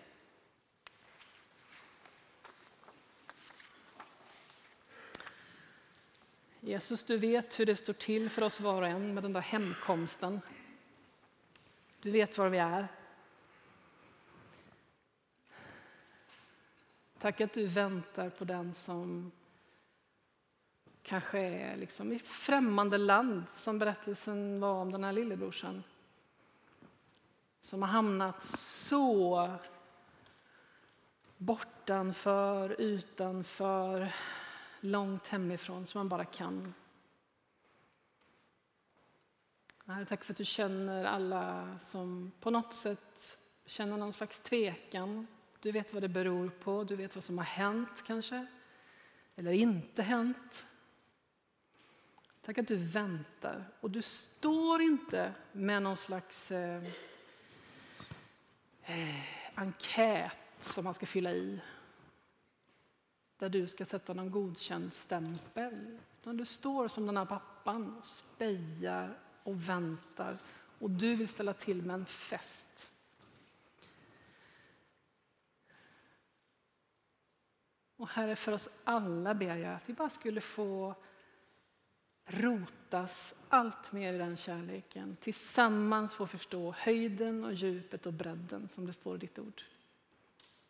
Jesus, 6.60 7.04
du 7.04 7.18
vet 7.18 7.60
hur 7.60 7.66
det 7.66 7.76
står 7.76 7.92
till 7.92 8.30
för 8.30 8.42
oss 8.42 8.60
var 8.60 8.82
och 8.82 8.88
en 8.88 9.14
med 9.14 9.22
den 9.22 9.32
där 9.32 9.40
hemkomsten. 9.40 10.40
Du 12.02 12.10
vet 12.10 12.38
var 12.38 12.48
vi 12.48 12.58
är. 12.58 12.88
Tack 17.18 17.40
att 17.40 17.52
du 17.52 17.66
väntar 17.66 18.30
på 18.30 18.44
den 18.44 18.74
som 18.74 19.32
kanske 21.02 21.38
är 21.38 21.76
liksom 21.76 22.12
i 22.12 22.18
främmande 22.18 22.98
land, 22.98 23.42
som 23.48 23.78
berättelsen 23.78 24.60
var 24.60 24.74
om 24.74 24.92
den 24.92 25.04
här 25.04 25.12
lillebrorsan. 25.12 25.82
Som 27.62 27.82
har 27.82 27.88
hamnat 27.88 28.42
så 28.42 29.50
bortanför, 31.36 32.80
utanför, 32.80 34.14
långt 34.80 35.28
hemifrån 35.28 35.86
som 35.86 35.98
man 35.98 36.08
bara 36.08 36.24
kan. 36.24 36.74
Herre, 39.86 40.04
tack 40.04 40.24
för 40.24 40.32
att 40.32 40.36
du 40.36 40.44
känner 40.44 41.04
alla 41.04 41.78
som 41.80 42.32
på 42.40 42.50
något 42.50 42.74
sätt 42.74 43.38
känner 43.64 43.96
någon 43.96 44.12
slags 44.12 44.40
tvekan. 44.40 45.26
Du 45.60 45.72
vet 45.72 45.92
vad 45.92 46.02
det 46.02 46.08
beror 46.08 46.48
på, 46.48 46.84
du 46.84 46.96
vet 46.96 47.14
vad 47.14 47.24
som 47.24 47.38
har 47.38 47.44
hänt 47.44 48.04
kanske, 48.06 48.46
eller 49.36 49.52
inte 49.52 50.02
hänt. 50.02 50.66
Tack 52.42 52.58
att 52.58 52.68
du 52.68 52.76
väntar. 52.76 53.68
Och 53.80 53.90
du 53.90 54.02
står 54.02 54.80
inte 54.80 55.34
med 55.52 55.82
någon 55.82 55.96
slags 55.96 56.50
eh, 56.50 56.82
Eh, 58.88 59.24
enkät 59.54 60.38
som 60.60 60.84
man 60.84 60.94
ska 60.94 61.06
fylla 61.06 61.32
i. 61.32 61.60
Där 63.38 63.48
du 63.48 63.66
ska 63.66 63.84
sätta 63.84 64.14
någon 64.14 64.30
godkänd 64.30 64.94
stämpel. 64.94 65.98
Utan 66.20 66.36
du 66.36 66.44
står 66.46 66.88
som 66.88 67.06
den 67.06 67.16
här 67.16 67.24
pappan 67.24 67.96
och 67.98 68.06
spejar 68.06 69.18
och 69.42 69.68
väntar. 69.68 70.38
Och 70.78 70.90
du 70.90 71.16
vill 71.16 71.28
ställa 71.28 71.52
till 71.52 71.82
med 71.82 71.94
en 71.94 72.06
fest. 72.06 72.90
Och 77.96 78.08
Herre, 78.08 78.36
för 78.36 78.52
oss 78.52 78.68
alla 78.84 79.34
ber 79.34 79.56
jag 79.56 79.74
att 79.74 79.88
vi 79.88 79.92
bara 79.92 80.10
skulle 80.10 80.40
få 80.40 80.94
rotas 82.28 83.34
allt 83.48 83.92
mer 83.92 84.12
i 84.12 84.18
den 84.18 84.36
kärleken. 84.36 85.16
Tillsammans 85.20 86.14
få 86.14 86.26
förstå 86.26 86.74
höjden 86.78 87.44
och 87.44 87.52
djupet 87.52 88.06
och 88.06 88.12
bredden 88.12 88.68
som 88.68 88.86
det 88.86 88.92
står 88.92 89.16
i 89.16 89.18
ditt 89.18 89.38
ord. 89.38 89.62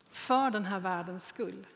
För 0.09 0.51
den 0.51 0.65
här 0.65 0.79
världens 0.79 1.27
skull. 1.27 1.67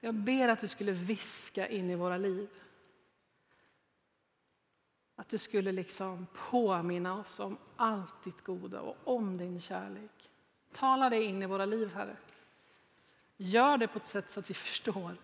Jag 0.00 0.14
ber 0.14 0.48
att 0.48 0.58
du 0.58 0.68
skulle 0.68 0.92
viska 0.92 1.68
in 1.68 1.90
i 1.90 1.94
våra 1.94 2.16
liv. 2.16 2.48
Att 5.16 5.28
du 5.28 5.38
skulle 5.38 5.72
liksom 5.72 6.26
påminna 6.50 7.18
oss 7.18 7.40
om 7.40 7.58
allt 7.76 8.24
ditt 8.24 8.42
goda 8.42 8.80
och 8.80 8.96
om 9.04 9.38
din 9.38 9.60
kärlek. 9.60 10.30
Tala 10.72 11.10
det 11.10 11.22
in 11.22 11.42
i 11.42 11.46
våra 11.46 11.64
liv, 11.64 11.94
Herre. 11.94 12.16
Gör 13.36 13.78
det 13.78 13.88
på 13.88 13.98
ett 13.98 14.06
sätt 14.06 14.30
så 14.30 14.40
att 14.40 14.50
vi 14.50 14.54
förstår 14.54 15.16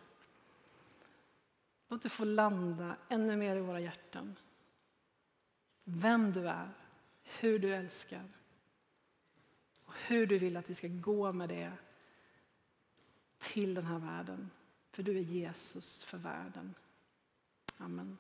Låt 1.89 2.03
det 2.03 2.09
få 2.09 2.25
landa 2.25 2.97
ännu 3.09 3.37
mer 3.37 3.57
i 3.57 3.61
våra 3.61 3.81
hjärtan. 3.81 4.37
Vem 5.85 6.33
du 6.33 6.49
är, 6.49 6.71
hur 7.23 7.59
du 7.59 7.75
älskar 7.75 8.25
och 9.85 9.95
hur 10.07 10.27
du 10.27 10.39
vill 10.39 10.57
att 10.57 10.71
vi 10.71 10.75
ska 10.75 10.89
gå 10.89 11.33
med 11.33 11.49
det 11.49 11.73
till 13.39 13.75
den 13.75 13.87
här 13.87 13.99
världen. 13.99 14.51
För 14.91 15.03
du 15.03 15.19
är 15.19 15.23
Jesus 15.23 16.03
för 16.03 16.19
världen. 16.19 16.75
Amen. 17.77 18.19